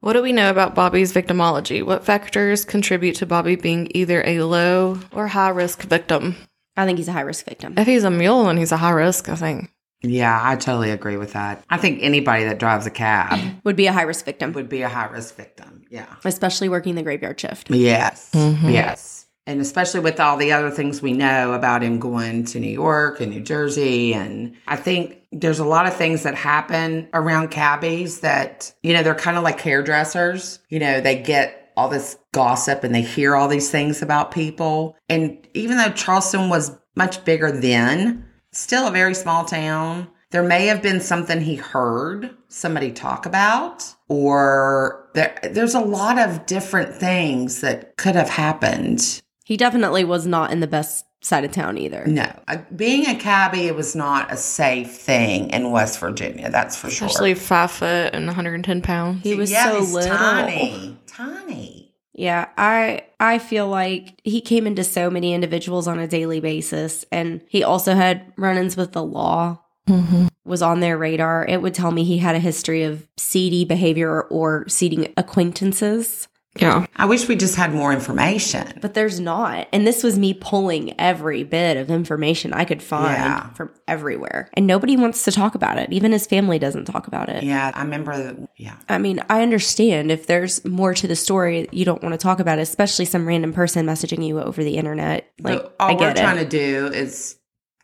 what 0.00 0.14
do 0.14 0.22
we 0.22 0.32
know 0.32 0.48
about 0.48 0.74
Bobby's 0.74 1.12
victimology? 1.12 1.84
What 1.84 2.04
factors 2.06 2.64
contribute 2.64 3.16
to 3.16 3.26
Bobby 3.26 3.56
being 3.56 3.88
either 3.94 4.22
a 4.24 4.40
low 4.40 5.00
or 5.12 5.26
high 5.26 5.50
risk 5.50 5.82
victim? 5.82 6.36
I 6.78 6.86
think 6.86 6.96
he's 6.98 7.08
a 7.08 7.12
high 7.12 7.20
risk 7.22 7.44
victim. 7.44 7.74
If 7.76 7.86
he's 7.86 8.04
a 8.04 8.10
mule 8.10 8.48
and 8.48 8.58
he's 8.58 8.72
a 8.72 8.76
high 8.78 8.90
risk, 8.92 9.28
I 9.28 9.34
think. 9.34 9.70
Yeah, 10.00 10.38
I 10.42 10.54
totally 10.56 10.90
agree 10.90 11.16
with 11.16 11.32
that. 11.32 11.64
I 11.68 11.76
think 11.76 11.98
anybody 12.02 12.44
that 12.44 12.58
drives 12.58 12.86
a 12.86 12.90
cab 12.90 13.38
Would 13.64 13.74
be 13.76 13.88
a 13.88 13.92
high 13.92 14.02
risk 14.02 14.24
victim, 14.24 14.52
would 14.52 14.68
be 14.68 14.82
a 14.82 14.88
high 14.88 15.06
risk 15.08 15.34
victim. 15.36 15.82
Yeah. 15.90 16.06
especially 16.24 16.68
working 16.68 16.94
the 16.94 17.02
graveyard 17.02 17.40
shift. 17.40 17.68
Yes. 17.70 18.30
Mhm. 18.32 18.72
Yes. 18.72 19.26
And 19.46 19.60
especially 19.62 20.00
with 20.00 20.20
all 20.20 20.36
the 20.36 20.52
other 20.52 20.70
things 20.70 21.00
we 21.02 21.14
know 21.14 21.54
about 21.54 21.82
him 21.82 21.98
going 21.98 22.44
to 22.44 22.60
New 22.60 22.70
York 22.70 23.20
and 23.22 23.32
New 23.32 23.40
Jersey. 23.40 24.12
And 24.14 24.54
I 24.68 24.76
think 24.76 25.16
there's 25.32 25.58
a 25.58 25.64
lot 25.64 25.86
of 25.86 25.94
things 25.96 26.22
that 26.24 26.34
happen 26.34 27.08
around 27.14 27.48
cabbies 27.50 28.20
that, 28.20 28.72
you 28.82 28.92
know, 28.92 29.02
they're 29.02 29.14
kind 29.14 29.38
of 29.38 29.42
like 29.42 29.58
hairdressers. 29.58 30.58
You 30.68 30.78
know, 30.80 31.00
they 31.00 31.16
get 31.22 31.67
all 31.78 31.88
this 31.88 32.18
gossip 32.32 32.82
and 32.82 32.92
they 32.92 33.02
hear 33.02 33.36
all 33.36 33.46
these 33.46 33.70
things 33.70 34.02
about 34.02 34.32
people. 34.32 34.96
And 35.08 35.46
even 35.54 35.76
though 35.76 35.90
Charleston 35.90 36.48
was 36.48 36.76
much 36.96 37.24
bigger 37.24 37.52
then, 37.52 38.26
still 38.50 38.88
a 38.88 38.90
very 38.90 39.14
small 39.14 39.44
town. 39.44 40.08
There 40.30 40.42
may 40.42 40.66
have 40.66 40.82
been 40.82 41.00
something 41.00 41.40
he 41.40 41.54
heard 41.54 42.36
somebody 42.48 42.90
talk 42.90 43.26
about, 43.26 43.94
or 44.08 45.08
there, 45.14 45.38
there's 45.42 45.74
a 45.74 45.80
lot 45.80 46.18
of 46.18 46.44
different 46.46 46.94
things 46.94 47.60
that 47.60 47.96
could 47.96 48.16
have 48.16 48.28
happened. 48.28 49.22
He 49.44 49.56
definitely 49.56 50.04
was 50.04 50.26
not 50.26 50.50
in 50.50 50.60
the 50.60 50.66
best 50.66 51.06
side 51.20 51.44
of 51.44 51.52
town 51.52 51.78
either. 51.78 52.04
No, 52.06 52.30
uh, 52.46 52.58
being 52.74 53.06
a 53.06 53.18
cabbie, 53.18 53.66
it 53.66 53.74
was 53.74 53.96
not 53.96 54.32
a 54.32 54.36
safe 54.36 54.90
thing 54.90 55.50
in 55.50 55.70
West 55.70 55.98
Virginia. 55.98 56.50
That's 56.50 56.76
for 56.76 56.90
sure. 56.90 57.06
Especially 57.06 57.34
five 57.34 57.70
foot 57.70 58.14
and 58.14 58.26
110 58.26 58.82
pounds. 58.82 59.22
He 59.22 59.34
was 59.34 59.50
yeah, 59.50 59.70
so 59.70 59.80
he's 59.80 59.92
little. 59.92 60.16
tiny, 60.16 60.98
tiny. 61.18 61.94
Yeah, 62.14 62.48
I 62.56 63.02
I 63.20 63.38
feel 63.38 63.68
like 63.68 64.20
he 64.24 64.40
came 64.40 64.66
into 64.66 64.82
so 64.82 65.10
many 65.10 65.34
individuals 65.34 65.86
on 65.86 65.98
a 65.98 66.08
daily 66.08 66.40
basis 66.40 67.04
and 67.12 67.42
he 67.48 67.62
also 67.62 67.94
had 67.94 68.32
run-ins 68.36 68.76
with 68.76 68.92
the 68.92 69.02
law 69.04 69.62
Mm-hmm. 69.88 70.26
was 70.44 70.60
on 70.60 70.80
their 70.80 70.98
radar. 70.98 71.46
It 71.46 71.62
would 71.62 71.72
tell 71.72 71.90
me 71.92 72.04
he 72.04 72.18
had 72.18 72.34
a 72.36 72.40
history 72.40 72.82
of 72.82 73.08
seedy 73.16 73.64
behavior 73.64 74.20
or 74.24 74.68
seeding 74.68 75.14
acquaintances, 75.16 76.28
Yeah. 76.60 76.86
I 76.96 77.04
wish 77.06 77.28
we 77.28 77.36
just 77.36 77.54
had 77.56 77.72
more 77.74 77.92
information. 77.92 78.78
but 78.80 78.94
there's 78.94 79.20
not. 79.20 79.68
And 79.72 79.86
this 79.86 80.02
was 80.02 80.18
me 80.18 80.34
pulling 80.34 80.98
every 81.00 81.44
bit 81.44 81.76
of 81.76 81.90
information 81.90 82.52
I 82.52 82.64
could 82.64 82.82
find 82.82 83.12
Yeah. 83.16 83.50
from 83.54 83.70
everywhere. 83.86 84.50
And 84.54 84.66
nobody 84.66 84.96
wants 84.96 85.24
to 85.24 85.32
talk 85.32 85.54
about 85.54 85.78
it. 85.78 85.92
Even 85.92 86.12
his 86.12 86.26
family 86.26 86.58
doesn't 86.58 86.84
talk 86.86 87.06
about 87.06 87.28
it. 87.28 87.42
Yeah, 87.44 87.70
I 87.74 87.82
remember. 87.82 88.16
The, 88.16 88.48
yeah, 88.56 88.74
I 88.88 88.98
mean, 88.98 89.20
I 89.28 89.42
understand 89.42 90.10
if 90.10 90.26
there's 90.26 90.64
more 90.64 90.94
to 90.94 91.06
the 91.06 91.16
story 91.16 91.68
you 91.72 91.84
don't 91.84 92.02
want 92.02 92.12
to 92.12 92.18
talk 92.18 92.40
about, 92.40 92.58
it, 92.58 92.62
especially 92.62 93.04
some 93.04 93.26
random 93.26 93.52
person 93.52 93.86
messaging 93.86 94.26
you 94.26 94.40
over 94.40 94.62
the 94.64 94.76
internet. 94.76 95.30
Like, 95.40 95.62
but 95.62 95.76
all 95.80 95.90
I 95.90 95.92
we're 95.94 95.98
get 95.98 96.16
trying 96.16 96.38
it. 96.38 96.50
to 96.50 96.58
do 96.58 96.86
is 96.94 97.36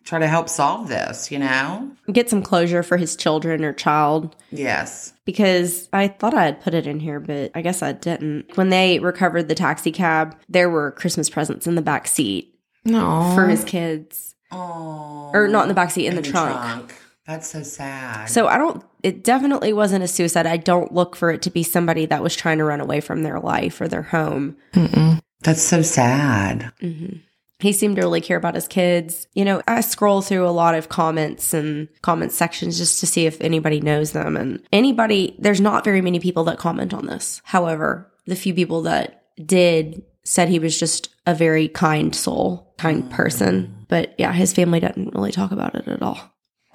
try 0.04 0.18
to 0.18 0.26
help 0.28 0.49
solve 0.49 0.88
this. 0.88 1.30
You 1.30 1.38
know? 1.38 1.90
Get 2.12 2.30
some 2.30 2.42
closure 2.42 2.82
for 2.82 2.96
his 2.96 3.16
children 3.16 3.64
or 3.64 3.73
child 3.73 4.37
Yes. 4.50 5.12
because 5.25 5.88
I 5.92 6.08
thought 6.08 6.34
I 6.34 6.44
had 6.44 6.61
put 6.61 6.75
it 6.75 6.87
in 6.87 7.00
here, 7.00 7.20
but 7.20 7.50
I 7.54 7.62
guess 7.62 7.82
I 7.82 7.92
didn't. 7.92 8.56
When 8.56 8.68
they 8.70 8.99
recovered 8.99 9.49
the 9.49 9.54
taxi 9.54 9.90
cab, 9.92 10.37
there 10.49 10.68
were 10.70 10.92
Christmas 10.92 11.28
presents 11.30 11.66
in 11.66 11.75
the 11.75 11.82
back 11.82 12.06
seat 12.06 12.54
No. 12.84 13.32
for 13.34 13.46
his 13.49 13.64
kids, 13.64 14.34
Oh, 14.52 15.30
or 15.34 15.49
not 15.49 15.62
in 15.62 15.68
the 15.68 15.75
back 15.75 15.90
seat, 15.90 16.06
in, 16.06 16.14
the, 16.14 16.23
trunk. 16.23 16.94
That's 17.26 17.49
so 17.49 17.62
sad. 17.62 18.28
So 18.28 18.46
I 18.46 18.58
don't. 18.58 18.84
It 19.02 19.25
definitely 19.25 19.73
wasn't 19.73 20.04
a 20.04 20.08
suicide. 20.08 20.46
I 20.46 20.58
don't 20.58 20.92
look 20.92 21.16
for 21.16 21.30
it 21.30 21.40
to 21.42 21.50
be 21.50 21.62
somebody 21.62 22.04
that 22.06 22.23
was 22.23 22.37
trying 22.37 22.58
to 22.58 22.64
run 22.64 22.80
away 22.80 23.00
from 23.00 23.23
their 23.23 23.40
life 23.40 23.80
or 23.80 23.88
their 23.88 24.02
home. 24.02 24.56
Mm-mm. 24.75 25.20
that's 25.40 25.62
so 25.62 25.80
sad. 25.82 26.70
hmm 26.80 27.16
He 27.64 27.73
seemed 27.73 27.97
to 27.97 28.02
really 28.02 28.21
care 28.21 28.37
about 28.37 28.56
his 28.56 28.68
kids. 28.68 29.26
You 29.33 29.42
know, 29.42 29.62
I 29.66 29.80
scroll 29.80 30.21
through 30.21 30.47
a 30.47 30.50
lot 30.50 30.75
of 30.75 30.90
comments 30.90 31.54
and 31.54 31.88
comment 32.02 32.30
sections 32.30 32.76
just 32.76 33.00
to 33.00 33.06
see 33.06 33.25
if 33.25 33.40
anybody 33.40 33.80
knows 33.80 34.12
them. 34.12 34.37
And 34.37 34.62
anybody, 34.71 35.35
there's 35.38 35.62
not 35.62 35.83
very 35.83 36.02
many 36.02 36.21
people 36.21 36.44
that 36.44 36.59
comment 36.59 36.92
on 36.92 37.06
this. 37.06 37.40
However, 37.42 38.12
the 38.26 38.37
few 38.37 38.52
people 38.52 38.83
that 38.83 39.23
did 39.42 40.02
said 40.25 40.50
he 40.50 40.59
was 40.59 40.78
just 40.78 41.09
a 41.26 41.35
very 41.35 41.68
kind 41.68 42.14
soul, 42.14 42.75
kind 42.76 43.04
mm. 43.04 43.11
person. 43.11 43.87
But 43.88 44.14
yeah, 44.18 44.35
his 44.35 44.52
family 44.52 44.80
doesn't 44.80 45.14
really 45.14 45.33
talk 45.33 45.50
about 45.50 45.75
it 45.75 45.88
at 45.88 46.02
all. 46.02 46.21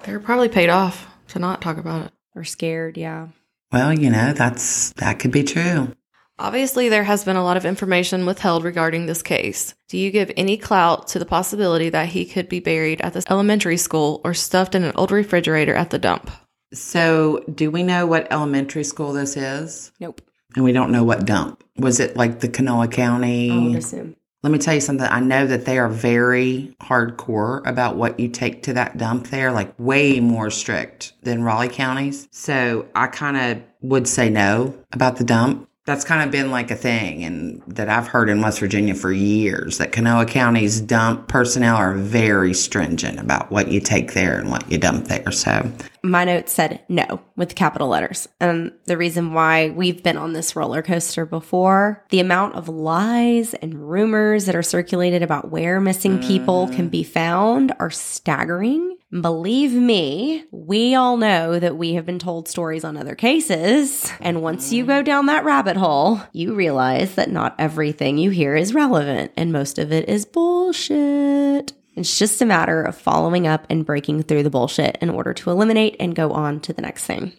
They 0.02 0.12
were 0.12 0.18
probably 0.18 0.48
paid 0.48 0.70
off 0.70 1.06
to 1.28 1.38
not 1.38 1.62
talk 1.62 1.76
about 1.76 2.06
it. 2.06 2.12
Or 2.34 2.42
scared, 2.42 2.96
yeah. 2.96 3.28
Well, 3.70 3.96
you 3.96 4.10
know, 4.10 4.32
that's 4.32 4.92
that 4.94 5.20
could 5.20 5.30
be 5.30 5.44
true. 5.44 5.92
Obviously, 6.40 6.88
there 6.88 7.04
has 7.04 7.22
been 7.22 7.36
a 7.36 7.44
lot 7.44 7.58
of 7.58 7.66
information 7.66 8.24
withheld 8.24 8.64
regarding 8.64 9.04
this 9.04 9.22
case. 9.22 9.74
Do 9.88 9.98
you 9.98 10.10
give 10.10 10.32
any 10.38 10.56
clout 10.56 11.06
to 11.08 11.18
the 11.18 11.26
possibility 11.26 11.90
that 11.90 12.08
he 12.08 12.24
could 12.24 12.48
be 12.48 12.60
buried 12.60 13.02
at 13.02 13.12
this 13.12 13.26
elementary 13.28 13.76
school 13.76 14.22
or 14.24 14.32
stuffed 14.32 14.74
in 14.74 14.82
an 14.82 14.92
old 14.94 15.10
refrigerator 15.10 15.74
at 15.74 15.90
the 15.90 15.98
dump? 15.98 16.30
So, 16.72 17.44
do 17.54 17.70
we 17.70 17.82
know 17.82 18.06
what 18.06 18.32
elementary 18.32 18.84
school 18.84 19.12
this 19.12 19.36
is? 19.36 19.92
Nope. 20.00 20.22
And 20.56 20.64
we 20.64 20.72
don't 20.72 20.90
know 20.90 21.04
what 21.04 21.26
dump. 21.26 21.62
Was 21.76 22.00
it 22.00 22.16
like 22.16 22.40
the 22.40 22.48
Kanawha 22.48 22.88
County? 22.88 23.50
I 23.50 23.58
would 23.58 23.76
assume. 23.76 24.16
Let 24.42 24.50
me 24.50 24.58
tell 24.58 24.72
you 24.72 24.80
something. 24.80 25.06
I 25.06 25.20
know 25.20 25.46
that 25.46 25.66
they 25.66 25.78
are 25.78 25.90
very 25.90 26.74
hardcore 26.80 27.60
about 27.66 27.96
what 27.96 28.18
you 28.18 28.28
take 28.28 28.62
to 28.62 28.72
that 28.72 28.96
dump 28.96 29.28
there, 29.28 29.52
like 29.52 29.74
way 29.78 30.20
more 30.20 30.50
strict 30.50 31.12
than 31.22 31.42
Raleigh 31.42 31.68
counties. 31.68 32.26
So 32.30 32.86
I 32.94 33.08
kind 33.08 33.36
of 33.36 33.62
would 33.82 34.08
say 34.08 34.30
no 34.30 34.74
about 34.92 35.16
the 35.16 35.24
dump. 35.24 35.68
That's 35.90 36.04
kind 36.04 36.22
of 36.22 36.30
been 36.30 36.52
like 36.52 36.70
a 36.70 36.76
thing 36.76 37.24
and 37.24 37.62
that 37.66 37.88
I've 37.88 38.06
heard 38.06 38.28
in 38.28 38.40
West 38.40 38.60
Virginia 38.60 38.94
for 38.94 39.10
years 39.10 39.78
that 39.78 39.90
Kanawha 39.90 40.24
County's 40.24 40.80
dump 40.80 41.26
personnel 41.26 41.74
are 41.74 41.94
very 41.94 42.54
stringent 42.54 43.18
about 43.18 43.50
what 43.50 43.72
you 43.72 43.80
take 43.80 44.12
there 44.12 44.38
and 44.38 44.48
what 44.48 44.70
you 44.70 44.78
dump 44.78 45.06
there. 45.06 45.32
So 45.32 45.68
my 46.02 46.24
notes 46.24 46.52
said 46.52 46.82
no 46.88 47.20
with 47.36 47.54
capital 47.54 47.88
letters. 47.88 48.28
And 48.40 48.72
the 48.86 48.96
reason 48.96 49.34
why 49.34 49.70
we've 49.70 50.02
been 50.02 50.16
on 50.16 50.32
this 50.32 50.56
roller 50.56 50.82
coaster 50.82 51.26
before, 51.26 52.04
the 52.10 52.20
amount 52.20 52.54
of 52.54 52.68
lies 52.68 53.54
and 53.54 53.90
rumors 53.90 54.46
that 54.46 54.56
are 54.56 54.62
circulated 54.62 55.22
about 55.22 55.50
where 55.50 55.80
missing 55.80 56.20
people 56.20 56.68
can 56.68 56.88
be 56.88 57.02
found 57.02 57.72
are 57.78 57.90
staggering. 57.90 58.96
Believe 59.12 59.72
me, 59.72 60.44
we 60.52 60.94
all 60.94 61.16
know 61.16 61.58
that 61.58 61.76
we 61.76 61.94
have 61.94 62.06
been 62.06 62.20
told 62.20 62.46
stories 62.46 62.84
on 62.84 62.96
other 62.96 63.16
cases. 63.16 64.10
And 64.20 64.40
once 64.40 64.72
you 64.72 64.86
go 64.86 65.02
down 65.02 65.26
that 65.26 65.44
rabbit 65.44 65.76
hole, 65.76 66.20
you 66.32 66.54
realize 66.54 67.16
that 67.16 67.28
not 67.28 67.56
everything 67.58 68.18
you 68.18 68.30
hear 68.30 68.54
is 68.54 68.72
relevant 68.72 69.32
and 69.36 69.52
most 69.52 69.80
of 69.80 69.90
it 69.90 70.08
is 70.08 70.24
bullshit. 70.24 71.72
It's 72.00 72.18
just 72.18 72.40
a 72.40 72.46
matter 72.46 72.82
of 72.82 72.96
following 72.96 73.46
up 73.46 73.66
and 73.68 73.84
breaking 73.84 74.22
through 74.22 74.42
the 74.42 74.50
bullshit 74.50 74.96
in 75.02 75.10
order 75.10 75.34
to 75.34 75.50
eliminate 75.50 75.96
and 76.00 76.14
go 76.14 76.32
on 76.32 76.60
to 76.60 76.72
the 76.72 76.80
next 76.80 77.04
thing. 77.04 77.32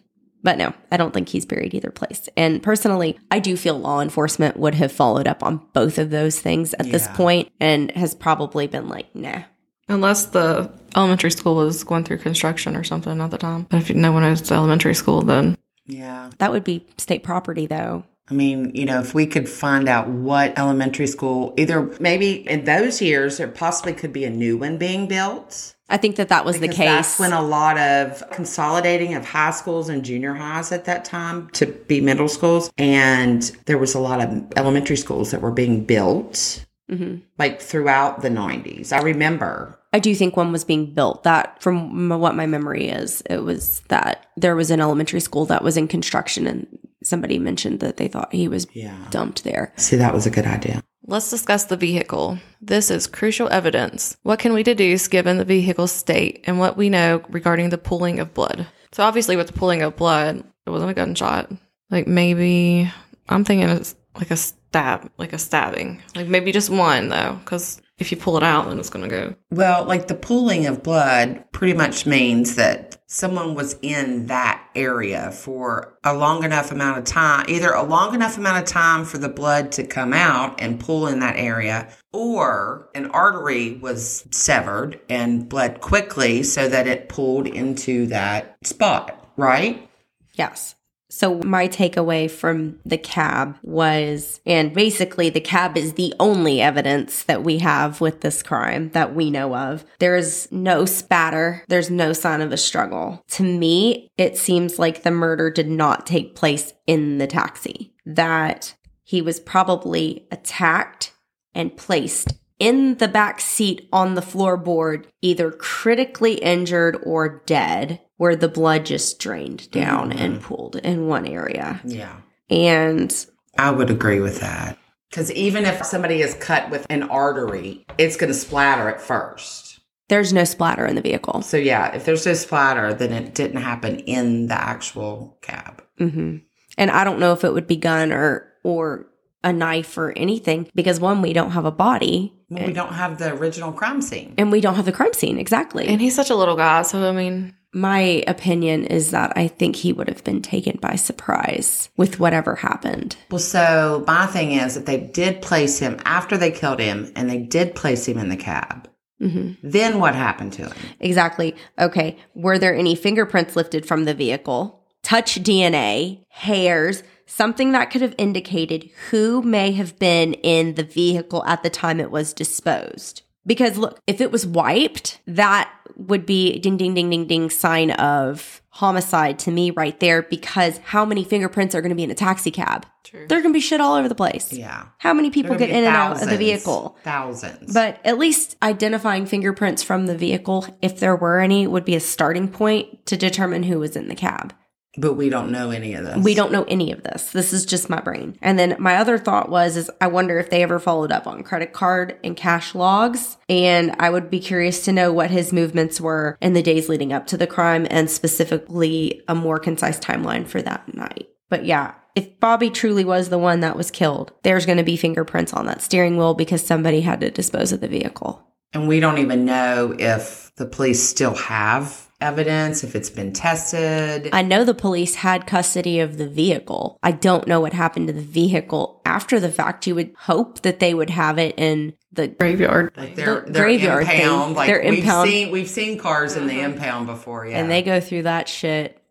But 0.43 0.57
no, 0.57 0.73
I 0.91 0.97
don't 0.97 1.13
think 1.13 1.29
he's 1.29 1.45
buried 1.45 1.73
either 1.73 1.91
place. 1.91 2.29
And 2.37 2.61
personally, 2.61 3.19
I 3.29 3.39
do 3.39 3.57
feel 3.57 3.77
law 3.77 4.01
enforcement 4.01 4.57
would 4.57 4.75
have 4.75 4.91
followed 4.91 5.27
up 5.27 5.43
on 5.43 5.61
both 5.73 5.97
of 5.97 6.09
those 6.09 6.39
things 6.39 6.73
at 6.75 6.85
this 6.85 7.07
point 7.09 7.51
and 7.59 7.91
has 7.91 8.15
probably 8.15 8.67
been 8.67 8.87
like, 8.87 9.15
nah. 9.15 9.43
Unless 9.87 10.27
the 10.27 10.71
elementary 10.95 11.31
school 11.31 11.55
was 11.55 11.83
going 11.83 12.03
through 12.03 12.19
construction 12.19 12.75
or 12.75 12.83
something 12.83 13.19
at 13.19 13.31
the 13.31 13.37
time. 13.37 13.67
But 13.69 13.81
if 13.81 13.89
you 13.89 13.95
know 13.95 14.11
when 14.13 14.23
it 14.23 14.29
was 14.29 14.51
elementary 14.51 14.95
school, 14.95 15.21
then 15.21 15.57
yeah. 15.87 16.29
That 16.37 16.51
would 16.51 16.63
be 16.63 16.85
state 16.97 17.23
property 17.23 17.65
though. 17.65 18.03
I 18.31 18.33
mean, 18.33 18.71
you 18.73 18.85
know, 18.85 18.99
if 19.01 19.13
we 19.13 19.25
could 19.25 19.49
find 19.49 19.89
out 19.89 20.07
what 20.07 20.57
elementary 20.57 21.07
school, 21.07 21.53
either 21.57 21.93
maybe 21.99 22.47
in 22.49 22.63
those 22.63 23.01
years, 23.01 23.37
there 23.37 23.49
possibly 23.49 23.91
could 23.91 24.13
be 24.13 24.23
a 24.23 24.29
new 24.29 24.57
one 24.57 24.77
being 24.77 25.07
built. 25.07 25.75
I 25.89 25.97
think 25.97 26.15
that 26.15 26.29
that 26.29 26.45
was 26.45 26.61
the 26.61 26.69
case. 26.69 26.77
That's 26.77 27.19
when 27.19 27.33
a 27.33 27.41
lot 27.41 27.77
of 27.77 28.23
consolidating 28.31 29.13
of 29.15 29.25
high 29.25 29.51
schools 29.51 29.89
and 29.89 30.05
junior 30.05 30.33
highs 30.33 30.71
at 30.71 30.85
that 30.85 31.03
time 31.03 31.49
to 31.49 31.65
be 31.65 31.99
middle 31.99 32.29
schools. 32.29 32.71
And 32.77 33.43
there 33.65 33.77
was 33.77 33.93
a 33.93 33.99
lot 33.99 34.21
of 34.21 34.45
elementary 34.55 34.95
schools 34.95 35.31
that 35.31 35.41
were 35.41 35.51
being 35.51 35.83
built 35.83 36.65
hmm 36.89 37.17
like 37.37 37.59
throughout 37.59 38.21
the 38.21 38.29
90s. 38.29 38.93
I 38.93 39.01
remember. 39.01 39.79
I 39.93 39.99
do 39.99 40.13
think 40.13 40.37
one 40.37 40.51
was 40.51 40.63
being 40.63 40.93
built. 40.93 41.23
That, 41.23 41.61
from 41.61 42.09
what 42.09 42.35
my 42.35 42.45
memory 42.45 42.87
is, 42.87 43.21
it 43.29 43.39
was 43.39 43.81
that 43.89 44.27
there 44.37 44.55
was 44.55 44.71
an 44.71 44.79
elementary 44.79 45.19
school 45.19 45.45
that 45.47 45.63
was 45.63 45.75
in 45.75 45.87
construction, 45.87 46.47
and 46.47 46.67
somebody 47.03 47.39
mentioned 47.39 47.79
that 47.81 47.97
they 47.97 48.07
thought 48.07 48.33
he 48.33 48.47
was 48.47 48.67
Yeah. 48.73 48.95
dumped 49.09 49.43
there. 49.43 49.73
See, 49.77 49.95
that 49.97 50.13
was 50.13 50.25
a 50.25 50.31
good 50.31 50.45
idea. 50.45 50.83
let's 51.07 51.29
discuss 51.31 51.65
the 51.65 51.75
vehicle. 51.75 52.37
This 52.61 52.89
is 52.91 53.05
crucial 53.07 53.49
evidence. 53.49 54.15
What 54.23 54.39
can 54.39 54.53
we 54.53 54.63
deduce 54.63 55.07
given 55.09 55.37
the 55.37 55.43
vehicle's 55.43 55.91
state 55.91 56.41
and 56.45 56.57
what 56.59 56.77
we 56.77 56.89
know 56.89 57.21
regarding 57.29 57.69
the 57.69 57.77
pooling 57.79 58.19
of 58.19 58.33
blood? 58.33 58.67
So 58.93 59.03
obviously 59.03 59.35
with 59.35 59.47
the 59.47 59.53
pooling 59.53 59.81
of 59.81 59.95
blood, 59.97 60.43
it 60.65 60.69
wasn't 60.69 60.91
a 60.91 60.93
gunshot. 60.93 61.51
Like 61.89 62.07
maybe 62.07 62.89
I'm 63.27 63.43
thinking 63.43 63.67
it's 63.67 63.95
like 64.17 64.31
a 64.31 64.37
stab, 64.37 65.09
like 65.17 65.33
a 65.33 65.37
stabbing. 65.37 66.01
Like 66.15 66.27
maybe 66.27 66.51
just 66.53 66.69
one 66.69 67.09
though, 67.09 67.37
because 67.43 67.81
if 67.97 68.11
you 68.11 68.17
pull 68.17 68.37
it 68.37 68.43
out, 68.43 68.69
then 68.69 68.79
it's 68.79 68.89
gonna 68.91 69.07
go. 69.09 69.35
Well, 69.49 69.83
like 69.85 70.07
the 70.07 70.15
pooling 70.15 70.65
of 70.67 70.83
blood 70.83 71.43
pretty 71.51 71.73
much 71.73 72.05
means 72.05 72.55
that 72.55 72.90
someone 73.11 73.53
was 73.53 73.75
in 73.81 74.27
that 74.27 74.65
area 74.73 75.31
for 75.31 75.97
a 76.01 76.13
long 76.13 76.45
enough 76.45 76.71
amount 76.71 76.97
of 76.97 77.03
time, 77.03 77.45
either 77.49 77.71
a 77.73 77.83
long 77.83 78.15
enough 78.15 78.37
amount 78.37 78.57
of 78.57 78.65
time 78.65 79.03
for 79.03 79.17
the 79.17 79.27
blood 79.27 79.69
to 79.69 79.83
come 79.85 80.13
out 80.13 80.61
and 80.61 80.79
pull 80.79 81.07
in 81.07 81.19
that 81.19 81.35
area, 81.35 81.89
or 82.13 82.87
an 82.95 83.07
artery 83.07 83.73
was 83.73 84.25
severed 84.31 84.97
and 85.09 85.49
bled 85.49 85.81
quickly 85.81 86.41
so 86.41 86.69
that 86.69 86.87
it 86.87 87.09
pulled 87.09 87.47
into 87.47 88.05
that 88.07 88.55
spot, 88.65 89.29
right? 89.35 89.89
Yes. 90.35 90.75
So 91.11 91.39
my 91.39 91.67
takeaway 91.67 92.31
from 92.31 92.79
the 92.85 92.97
cab 92.97 93.57
was, 93.63 94.39
and 94.45 94.73
basically 94.73 95.29
the 95.29 95.41
cab 95.41 95.77
is 95.77 95.93
the 95.93 96.13
only 96.21 96.61
evidence 96.61 97.23
that 97.23 97.43
we 97.43 97.57
have 97.57 97.99
with 97.99 98.21
this 98.21 98.41
crime 98.41 98.91
that 98.91 99.13
we 99.13 99.29
know 99.29 99.53
of. 99.53 99.83
There 99.99 100.15
is 100.15 100.47
no 100.51 100.85
spatter. 100.85 101.65
There's 101.67 101.89
no 101.89 102.13
sign 102.13 102.39
of 102.39 102.53
a 102.53 102.57
struggle. 102.57 103.21
To 103.31 103.43
me, 103.43 104.09
it 104.17 104.37
seems 104.37 104.79
like 104.79 105.03
the 105.03 105.11
murder 105.11 105.51
did 105.51 105.67
not 105.67 106.07
take 106.07 106.33
place 106.33 106.71
in 106.87 107.17
the 107.17 107.27
taxi, 107.27 107.93
that 108.05 108.73
he 109.03 109.21
was 109.21 109.41
probably 109.41 110.27
attacked 110.31 111.11
and 111.53 111.75
placed 111.75 112.35
in 112.57 112.95
the 112.99 113.07
back 113.07 113.41
seat 113.41 113.89
on 113.91 114.13
the 114.13 114.21
floorboard, 114.21 115.05
either 115.21 115.51
critically 115.51 116.35
injured 116.35 116.95
or 117.03 117.41
dead, 117.47 117.99
where 118.21 118.35
the 118.35 118.47
blood 118.47 118.85
just 118.85 119.17
drained 119.17 119.71
down 119.71 120.11
and 120.11 120.39
pooled 120.43 120.75
in 120.75 121.07
one 121.07 121.25
area. 121.25 121.81
Yeah. 121.83 122.17
And 122.51 123.25
I 123.57 123.71
would 123.71 123.89
agree 123.89 124.19
with 124.19 124.39
that. 124.41 124.77
Because 125.09 125.31
even 125.31 125.65
if 125.65 125.83
somebody 125.83 126.21
is 126.21 126.35
cut 126.35 126.69
with 126.69 126.85
an 126.91 127.01
artery, 127.01 127.83
it's 127.97 128.15
going 128.17 128.27
to 128.31 128.37
splatter 128.37 128.87
at 128.89 129.01
first. 129.01 129.79
there's 130.07 130.31
no 130.33 130.43
splatter 130.43 130.85
in 130.85 130.93
the 130.95 131.01
vehicle. 131.01 131.41
So, 131.41 131.57
yeah, 131.57 131.95
if 131.95 132.05
there's 132.05 132.23
no 132.27 132.33
splatter, 132.35 132.93
then 132.93 133.11
it 133.11 133.33
didn't 133.33 133.61
happen 133.63 133.97
in 134.01 134.45
the 134.47 134.53
actual 134.53 135.39
cab. 135.41 135.81
hmm 135.97 136.37
And 136.77 136.91
I 136.91 137.03
don't 137.03 137.19
know 137.19 137.33
if 137.33 137.43
it 137.43 137.53
would 137.53 137.65
be 137.65 137.75
gun 137.75 138.11
or 138.11 138.47
or 138.63 139.07
a 139.43 139.51
knife 139.51 139.97
or 139.97 140.11
anything 140.15 140.69
because 140.75 140.99
one, 140.99 141.23
we 141.23 141.33
don't 141.33 141.51
have 141.57 141.65
a 141.65 141.71
body 141.71 142.31
Well, 142.51 142.67
we 142.67 142.73
don't 142.73 142.93
have 142.93 143.17
the 143.17 143.33
original 143.33 143.71
crime 143.71 143.99
scene. 144.03 144.35
and 144.37 144.51
we 144.51 144.61
don't 144.61 144.75
have 144.75 144.85
the 144.85 144.91
crime 144.91 145.13
scene. 145.13 145.39
Exactly. 145.39 145.87
And 145.87 145.99
he's 145.99 146.13
such 146.15 146.29
a 146.29 146.35
little 146.35 146.55
guy, 146.55 146.83
so 146.83 147.09
I 147.09 147.11
mean, 147.11 147.55
My 147.73 148.23
opinion 148.27 148.85
is 148.85 149.11
that 149.11 149.31
I 149.35 149.47
think 149.47 149.77
he 149.77 149.93
would 149.93 150.09
have 150.09 150.23
been 150.23 150.41
taken 150.41 150.77
by 150.81 150.95
surprise 150.95 151.89
with 151.95 152.19
whatever 152.19 152.55
happened. 152.55 153.15
Well, 153.29 153.39
so 153.39 154.03
my 154.07 154.25
thing 154.27 154.51
is 154.51 154.75
that 154.75 154.85
they 154.85 154.99
did 154.99 155.41
place 155.41 155.79
him 155.79 155.97
after 156.03 156.37
they 156.37 156.51
killed 156.51 156.79
him 156.79 157.11
and 157.15 157.29
they 157.29 157.37
did 157.37 157.75
place 157.75 158.07
him 158.07 158.17
in 158.17 158.29
the 158.29 158.35
cab. 158.37 158.89
hmm 159.19 159.51
Then 159.63 159.99
what 159.99 160.15
happened 160.15 160.51
to 160.53 160.63
him? 160.63 160.73
Exactly. 160.99 161.55
Okay. 161.79 162.17
Were 162.35 162.59
there 162.59 162.75
any 162.75 162.95
fingerprints 162.95 163.55
lifted 163.55 163.85
from 163.85 164.03
the 164.03 164.13
vehicle? 164.13 164.83
Touch 165.01 165.41
DNA, 165.41 166.25
hairs, 166.29 167.03
something 167.25 167.71
that 167.71 167.89
could 167.89 168.01
have 168.01 168.15
indicated 168.17 168.89
who 169.09 169.41
may 169.41 169.71
have 169.71 169.97
been 169.97 170.33
in 170.33 170.75
the 170.75 170.83
vehicle 170.83 171.43
at 171.45 171.63
the 171.63 171.69
time 171.69 171.99
it 172.01 172.11
was 172.11 172.33
disposed. 172.33 173.21
Because 173.45 173.77
look, 173.77 173.99
if 174.07 174.21
it 174.21 174.31
was 174.31 174.45
wiped, 174.45 175.19
that 175.27 175.71
would 175.95 176.25
be 176.25 176.59
ding, 176.59 176.77
ding, 176.77 176.93
ding, 176.93 177.09
ding, 177.09 177.27
ding 177.27 177.49
sign 177.49 177.91
of 177.91 178.61
homicide 178.69 179.37
to 179.37 179.51
me 179.51 179.69
right 179.71 179.99
there 179.99 180.21
because 180.21 180.77
how 180.79 181.03
many 181.03 181.23
fingerprints 181.23 181.75
are 181.75 181.81
going 181.81 181.89
to 181.89 181.95
be 181.95 182.03
in 182.03 182.11
a 182.11 182.15
taxi 182.15 182.51
cab? 182.51 182.85
True. 183.03 183.27
There 183.27 183.37
are 183.37 183.41
going 183.41 183.53
to 183.53 183.57
be 183.57 183.61
shit 183.61 183.81
all 183.81 183.95
over 183.95 184.07
the 184.07 184.15
place. 184.15 184.53
Yeah. 184.53 184.85
How 184.99 185.13
many 185.13 185.29
people 185.29 185.51
get 185.51 185.65
could 185.65 185.73
be 185.73 185.77
in 185.77 185.83
and 185.83 185.95
out 185.95 186.21
of 186.21 186.29
the 186.29 186.37
vehicle? 186.37 186.97
Thousands. 187.03 187.73
But 187.73 187.99
at 188.05 188.17
least 188.17 188.55
identifying 188.63 189.25
fingerprints 189.25 189.83
from 189.83 190.05
the 190.05 190.17
vehicle, 190.17 190.65
if 190.81 190.99
there 190.99 191.15
were 191.15 191.39
any, 191.39 191.67
would 191.67 191.85
be 191.85 191.95
a 191.95 191.99
starting 191.99 192.47
point 192.47 193.05
to 193.07 193.17
determine 193.17 193.63
who 193.63 193.79
was 193.79 193.95
in 193.95 194.07
the 194.07 194.15
cab. 194.15 194.53
But 194.97 195.13
we 195.13 195.29
don't 195.29 195.51
know 195.51 195.71
any 195.71 195.93
of 195.93 196.03
this. 196.03 196.17
We 196.23 196.35
don't 196.35 196.51
know 196.51 196.65
any 196.65 196.91
of 196.91 197.03
this. 197.03 197.31
This 197.31 197.53
is 197.53 197.65
just 197.65 197.89
my 197.89 198.01
brain. 198.01 198.37
And 198.41 198.59
then 198.59 198.75
my 198.77 198.97
other 198.97 199.17
thought 199.17 199.49
was 199.49 199.77
is 199.77 199.89
I 200.01 200.07
wonder 200.07 200.37
if 200.37 200.49
they 200.49 200.63
ever 200.63 200.79
followed 200.79 201.11
up 201.11 201.27
on 201.27 201.43
credit 201.43 201.71
card 201.71 202.17
and 202.23 202.35
cash 202.35 202.75
logs. 202.75 203.37
And 203.47 203.95
I 203.99 204.09
would 204.09 204.29
be 204.29 204.39
curious 204.39 204.83
to 204.85 204.91
know 204.91 205.13
what 205.13 205.31
his 205.31 205.53
movements 205.53 206.01
were 206.01 206.37
in 206.41 206.53
the 206.53 206.61
days 206.61 206.89
leading 206.89 207.13
up 207.13 207.27
to 207.27 207.37
the 207.37 207.47
crime 207.47 207.87
and 207.89 208.09
specifically 208.09 209.21
a 209.27 209.35
more 209.35 209.59
concise 209.59 209.99
timeline 209.99 210.47
for 210.47 210.61
that 210.61 210.93
night. 210.93 211.29
But 211.49 211.65
yeah, 211.65 211.93
if 212.15 212.39
Bobby 212.39 212.69
truly 212.69 213.05
was 213.05 213.29
the 213.29 213.37
one 213.37 213.61
that 213.61 213.77
was 213.77 213.91
killed, 213.91 214.33
there's 214.43 214.65
going 214.65 214.77
to 214.77 214.83
be 214.83 214.97
fingerprints 214.97 215.53
on 215.53 215.65
that 215.67 215.81
steering 215.81 216.17
wheel 216.17 216.33
because 216.33 216.65
somebody 216.65 217.01
had 217.01 217.21
to 217.21 217.31
dispose 217.31 217.71
of 217.71 217.79
the 217.79 217.87
vehicle. 217.87 218.45
And 218.73 218.87
we 218.87 218.99
don't 218.99 219.17
even 219.17 219.45
know 219.45 219.95
if 219.97 220.51
the 220.55 220.65
police 220.65 221.01
still 221.01 221.35
have 221.35 222.07
evidence, 222.21 222.83
if 222.83 222.95
it's 222.95 223.09
been 223.09 223.33
tested. 223.33 224.29
I 224.31 224.41
know 224.41 224.63
the 224.63 224.73
police 224.73 225.15
had 225.15 225.47
custody 225.47 225.99
of 225.99 226.17
the 226.17 226.27
vehicle. 226.27 226.99
I 227.03 227.11
don't 227.11 227.47
know 227.47 227.59
what 227.59 227.73
happened 227.73 228.07
to 228.07 228.13
the 228.13 228.21
vehicle 228.21 229.01
after 229.05 229.39
the 229.39 229.51
fact. 229.51 229.87
You 229.87 229.95
would 229.95 230.13
hope 230.17 230.61
that 230.61 230.79
they 230.79 230.93
would 230.93 231.09
have 231.09 231.37
it 231.37 231.55
in 231.57 231.93
the 232.11 232.27
graveyard. 232.27 232.93
like 232.97 233.15
they're, 233.15 233.41
the 233.41 233.51
they're 233.51 233.63
graveyard 233.63 234.05
thing. 234.05 234.21
impound. 234.21 234.55
Like 234.55 234.67
They're 234.67 234.83
we've 234.89 234.99
impound. 234.99 235.29
seen 235.29 235.51
we've 235.51 235.69
seen 235.69 235.97
cars 235.97 236.35
in 236.35 236.47
the 236.47 236.59
uh-huh. 236.59 236.71
impound 236.73 237.07
before, 237.07 237.45
yeah. 237.45 237.57
and 237.57 237.71
they 237.71 237.81
go 237.81 237.99
through 237.99 238.23
that 238.23 238.47
shit 238.49 239.01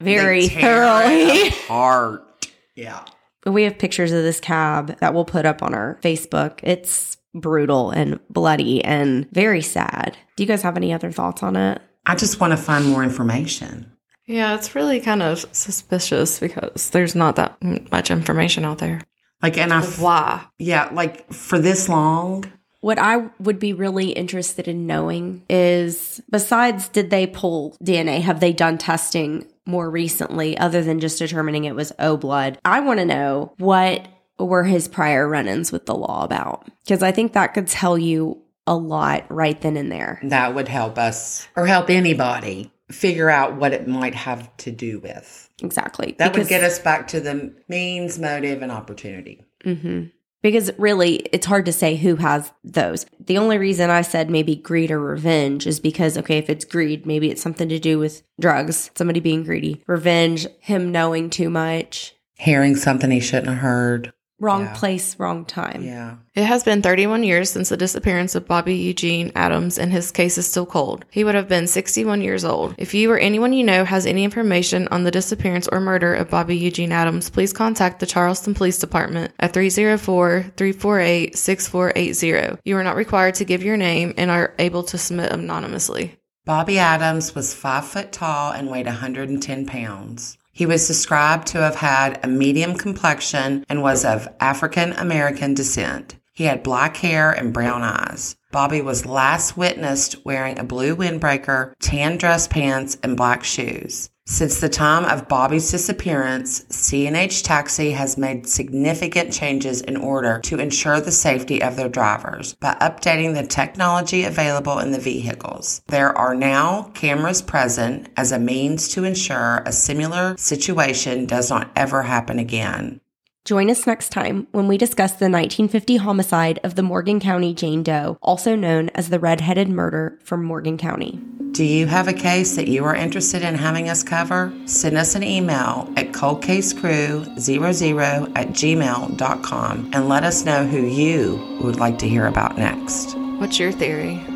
very 0.00 0.48
tear 0.48 0.60
thoroughly. 0.60 1.14
it 1.14 1.64
apart. 1.64 2.22
Yeah. 2.76 3.04
we 3.46 3.62
have 3.62 3.78
pictures 3.78 4.10
of 4.10 4.24
this 4.24 4.40
cab 4.40 4.98
that 4.98 5.14
we'll 5.14 5.24
put 5.24 5.46
up 5.46 5.62
on 5.62 5.74
our 5.74 5.96
Facebook. 6.02 6.58
It's 6.64 7.16
brutal 7.32 7.90
and 7.92 8.18
bloody 8.28 8.82
and 8.82 9.30
very 9.30 9.62
sad. 9.62 10.16
Do 10.34 10.42
you 10.42 10.48
guys 10.48 10.62
have 10.62 10.76
any 10.76 10.92
other 10.92 11.12
thoughts 11.12 11.44
on 11.44 11.54
it? 11.54 11.80
I 12.06 12.14
just 12.14 12.40
want 12.40 12.52
to 12.52 12.56
find 12.56 12.86
more 12.86 13.02
information. 13.02 13.90
Yeah, 14.26 14.54
it's 14.54 14.74
really 14.74 15.00
kind 15.00 15.22
of 15.22 15.44
suspicious 15.52 16.40
because 16.40 16.90
there's 16.90 17.14
not 17.14 17.36
that 17.36 17.56
much 17.92 18.10
information 18.10 18.64
out 18.64 18.78
there. 18.78 19.02
Like, 19.42 19.58
and 19.58 19.72
I, 19.72 19.80
Like, 19.80 19.90
why? 19.98 20.44
yeah, 20.58 20.88
like 20.92 21.30
for 21.32 21.58
this 21.58 21.88
long, 21.88 22.44
What 22.80 22.98
I 22.98 23.28
would 23.40 23.58
be 23.58 23.72
really 23.72 24.10
interested 24.10 24.68
in 24.68 24.86
knowing 24.86 25.42
is 25.50 26.20
besides 26.30 26.88
did 26.88 27.10
they 27.10 27.26
pull 27.26 27.76
DNA, 27.82 28.20
have 28.22 28.40
they 28.40 28.52
done 28.52 28.78
testing 28.78 29.46
more 29.66 29.90
recently 29.90 30.56
other 30.58 30.82
than 30.82 31.00
just 31.00 31.18
determining 31.18 31.64
it 31.64 31.74
was 31.74 31.92
O 31.98 32.16
blood? 32.18 32.58
I 32.64 32.80
want 32.80 33.00
to 33.00 33.06
know 33.06 33.52
what 33.58 34.06
were 34.38 34.64
his 34.64 34.88
prior 34.88 35.28
run 35.28 35.48
ins 35.48 35.70
with 35.72 35.86
the 35.86 35.94
law 35.94 36.24
about 36.24 36.66
because 36.84 37.02
I 37.02 37.12
think 37.12 37.32
that 37.34 37.54
could 37.54 37.66
tell 37.68 37.96
you 37.96 38.40
a 38.66 38.74
lot 38.76 39.24
right 39.30 39.60
then 39.60 39.76
and 39.76 39.90
there. 39.92 40.18
that 40.22 40.54
would 40.54 40.68
help 40.68 40.98
us 40.98 41.46
or 41.56 41.66
help 41.66 41.90
anybody 41.90 42.70
figure 42.90 43.30
out 43.30 43.56
what 43.56 43.72
it 43.72 43.88
might 43.88 44.14
have 44.14 44.54
to 44.58 44.70
do 44.70 44.98
with. 45.00 45.50
Exactly. 45.62 46.14
That 46.18 46.36
would 46.36 46.48
get 46.48 46.62
us 46.64 46.78
back 46.78 47.08
to 47.08 47.20
the 47.20 47.54
means, 47.68 48.18
motive, 48.18 48.62
and 48.62 48.70
opportunity. 48.72 49.42
hmm 49.62 50.04
Because 50.42 50.70
really, 50.78 51.16
it's 51.32 51.46
hard 51.46 51.64
to 51.66 51.72
say 51.72 51.96
who 51.96 52.16
has 52.16 52.52
those. 52.62 53.06
The 53.20 53.38
only 53.38 53.56
reason 53.56 53.88
I 53.88 54.02
said 54.02 54.28
maybe 54.30 54.56
greed 54.56 54.90
or 54.90 55.00
revenge 55.00 55.66
is 55.66 55.80
because, 55.80 56.18
okay, 56.18 56.38
if 56.38 56.50
it's 56.50 56.64
greed, 56.66 57.06
maybe 57.06 57.30
it's 57.30 57.42
something 57.42 57.68
to 57.70 57.78
do 57.78 57.98
with 57.98 58.22
drugs, 58.38 58.90
somebody 58.94 59.20
being 59.20 59.44
greedy. 59.44 59.82
Revenge, 59.86 60.46
him 60.60 60.92
knowing 60.92 61.30
too 61.30 61.48
much. 61.48 62.14
Hearing 62.36 62.76
something 62.76 63.10
he 63.10 63.20
shouldn't 63.20 63.48
have 63.48 63.58
heard. 63.58 64.12
Wrong 64.44 64.64
Yeah. 64.64 64.74
place, 64.74 65.16
wrong 65.18 65.46
time. 65.46 65.82
Yeah. 65.82 66.16
It 66.34 66.44
has 66.44 66.62
been 66.64 66.82
31 66.82 67.22
years 67.22 67.48
since 67.48 67.70
the 67.70 67.78
disappearance 67.78 68.34
of 68.34 68.46
Bobby 68.46 68.74
Eugene 68.76 69.32
Adams, 69.34 69.78
and 69.78 69.90
his 69.90 70.10
case 70.10 70.36
is 70.36 70.46
still 70.46 70.66
cold. 70.66 71.06
He 71.10 71.24
would 71.24 71.34
have 71.34 71.48
been 71.48 71.66
61 71.66 72.20
years 72.20 72.44
old. 72.44 72.74
If 72.76 72.92
you 72.92 73.10
or 73.10 73.16
anyone 73.18 73.54
you 73.54 73.64
know 73.64 73.86
has 73.86 74.04
any 74.04 74.22
information 74.22 74.86
on 74.90 75.04
the 75.04 75.10
disappearance 75.10 75.66
or 75.68 75.80
murder 75.80 76.14
of 76.14 76.28
Bobby 76.28 76.58
Eugene 76.58 76.92
Adams, 76.92 77.30
please 77.30 77.54
contact 77.54 78.00
the 78.00 78.06
Charleston 78.06 78.52
Police 78.52 78.78
Department 78.78 79.32
at 79.40 79.54
304 79.54 80.52
348 80.56 81.36
6480. 81.36 82.58
You 82.64 82.76
are 82.76 82.84
not 82.84 82.96
required 82.96 83.36
to 83.36 83.44
give 83.46 83.62
your 83.62 83.78
name 83.78 84.12
and 84.18 84.30
are 84.30 84.52
able 84.58 84.82
to 84.82 84.98
submit 84.98 85.32
anonymously. 85.32 86.16
Bobby 86.44 86.78
Adams 86.78 87.34
was 87.34 87.54
five 87.54 87.86
foot 87.86 88.12
tall 88.12 88.52
and 88.52 88.68
weighed 88.70 88.84
110 88.84 89.64
pounds. 89.64 90.36
He 90.54 90.66
was 90.66 90.86
described 90.86 91.48
to 91.48 91.58
have 91.58 91.74
had 91.74 92.20
a 92.22 92.28
medium 92.28 92.76
complexion 92.76 93.66
and 93.68 93.82
was 93.82 94.04
of 94.04 94.28
African 94.38 94.92
American 94.92 95.52
descent. 95.52 96.14
He 96.32 96.44
had 96.44 96.62
black 96.62 96.96
hair 96.98 97.32
and 97.32 97.52
brown 97.52 97.82
eyes. 97.82 98.36
Bobby 98.52 98.80
was 98.80 99.04
last 99.04 99.56
witnessed 99.56 100.24
wearing 100.24 100.58
a 100.58 100.64
blue 100.64 100.94
windbreaker, 100.94 101.74
tan 101.80 102.18
dress 102.18 102.46
pants, 102.46 102.96
and 103.02 103.16
black 103.16 103.42
shoes. 103.42 104.10
Since 104.26 104.58
the 104.58 104.70
time 104.70 105.04
of 105.04 105.28
Bobby's 105.28 105.70
disappearance, 105.70 106.64
C&H 106.70 107.42
Taxi 107.42 107.90
has 107.90 108.16
made 108.16 108.48
significant 108.48 109.34
changes 109.34 109.82
in 109.82 109.98
order 109.98 110.40
to 110.44 110.58
ensure 110.58 110.98
the 110.98 111.12
safety 111.12 111.62
of 111.62 111.76
their 111.76 111.90
drivers 111.90 112.54
by 112.54 112.74
updating 112.80 113.34
the 113.34 113.46
technology 113.46 114.24
available 114.24 114.78
in 114.78 114.92
the 114.92 114.98
vehicles. 114.98 115.82
There 115.88 116.16
are 116.16 116.34
now 116.34 116.90
cameras 116.94 117.42
present 117.42 118.08
as 118.16 118.32
a 118.32 118.38
means 118.38 118.88
to 118.94 119.04
ensure 119.04 119.62
a 119.66 119.72
similar 119.72 120.38
situation 120.38 121.26
does 121.26 121.50
not 121.50 121.70
ever 121.76 122.04
happen 122.04 122.38
again. 122.38 123.02
Join 123.44 123.68
us 123.68 123.86
next 123.86 124.08
time 124.08 124.46
when 124.52 124.68
we 124.68 124.78
discuss 124.78 125.10
the 125.12 125.28
1950 125.28 125.98
homicide 125.98 126.60
of 126.64 126.76
the 126.76 126.82
Morgan 126.82 127.20
County 127.20 127.52
Jane 127.52 127.82
Doe, 127.82 128.16
also 128.22 128.56
known 128.56 128.88
as 128.94 129.10
the 129.10 129.18
Red-Headed 129.18 129.68
Murder 129.68 130.18
from 130.24 130.42
Morgan 130.42 130.78
County. 130.78 131.20
Do 131.54 131.62
you 131.62 131.86
have 131.86 132.08
a 132.08 132.12
case 132.12 132.56
that 132.56 132.66
you 132.66 132.84
are 132.84 132.96
interested 132.96 133.42
in 133.42 133.54
having 133.54 133.88
us 133.88 134.02
cover? 134.02 134.52
Send 134.66 134.98
us 134.98 135.14
an 135.14 135.22
email 135.22 135.88
at 135.96 136.08
coldcasecrew00 136.08 138.32
at 138.34 138.48
gmail.com 138.48 139.90
and 139.92 140.08
let 140.08 140.24
us 140.24 140.44
know 140.44 140.66
who 140.66 140.84
you 140.84 141.60
would 141.62 141.76
like 141.76 142.00
to 142.00 142.08
hear 142.08 142.26
about 142.26 142.58
next. 142.58 143.16
What's 143.38 143.60
your 143.60 143.70
theory? 143.70 144.33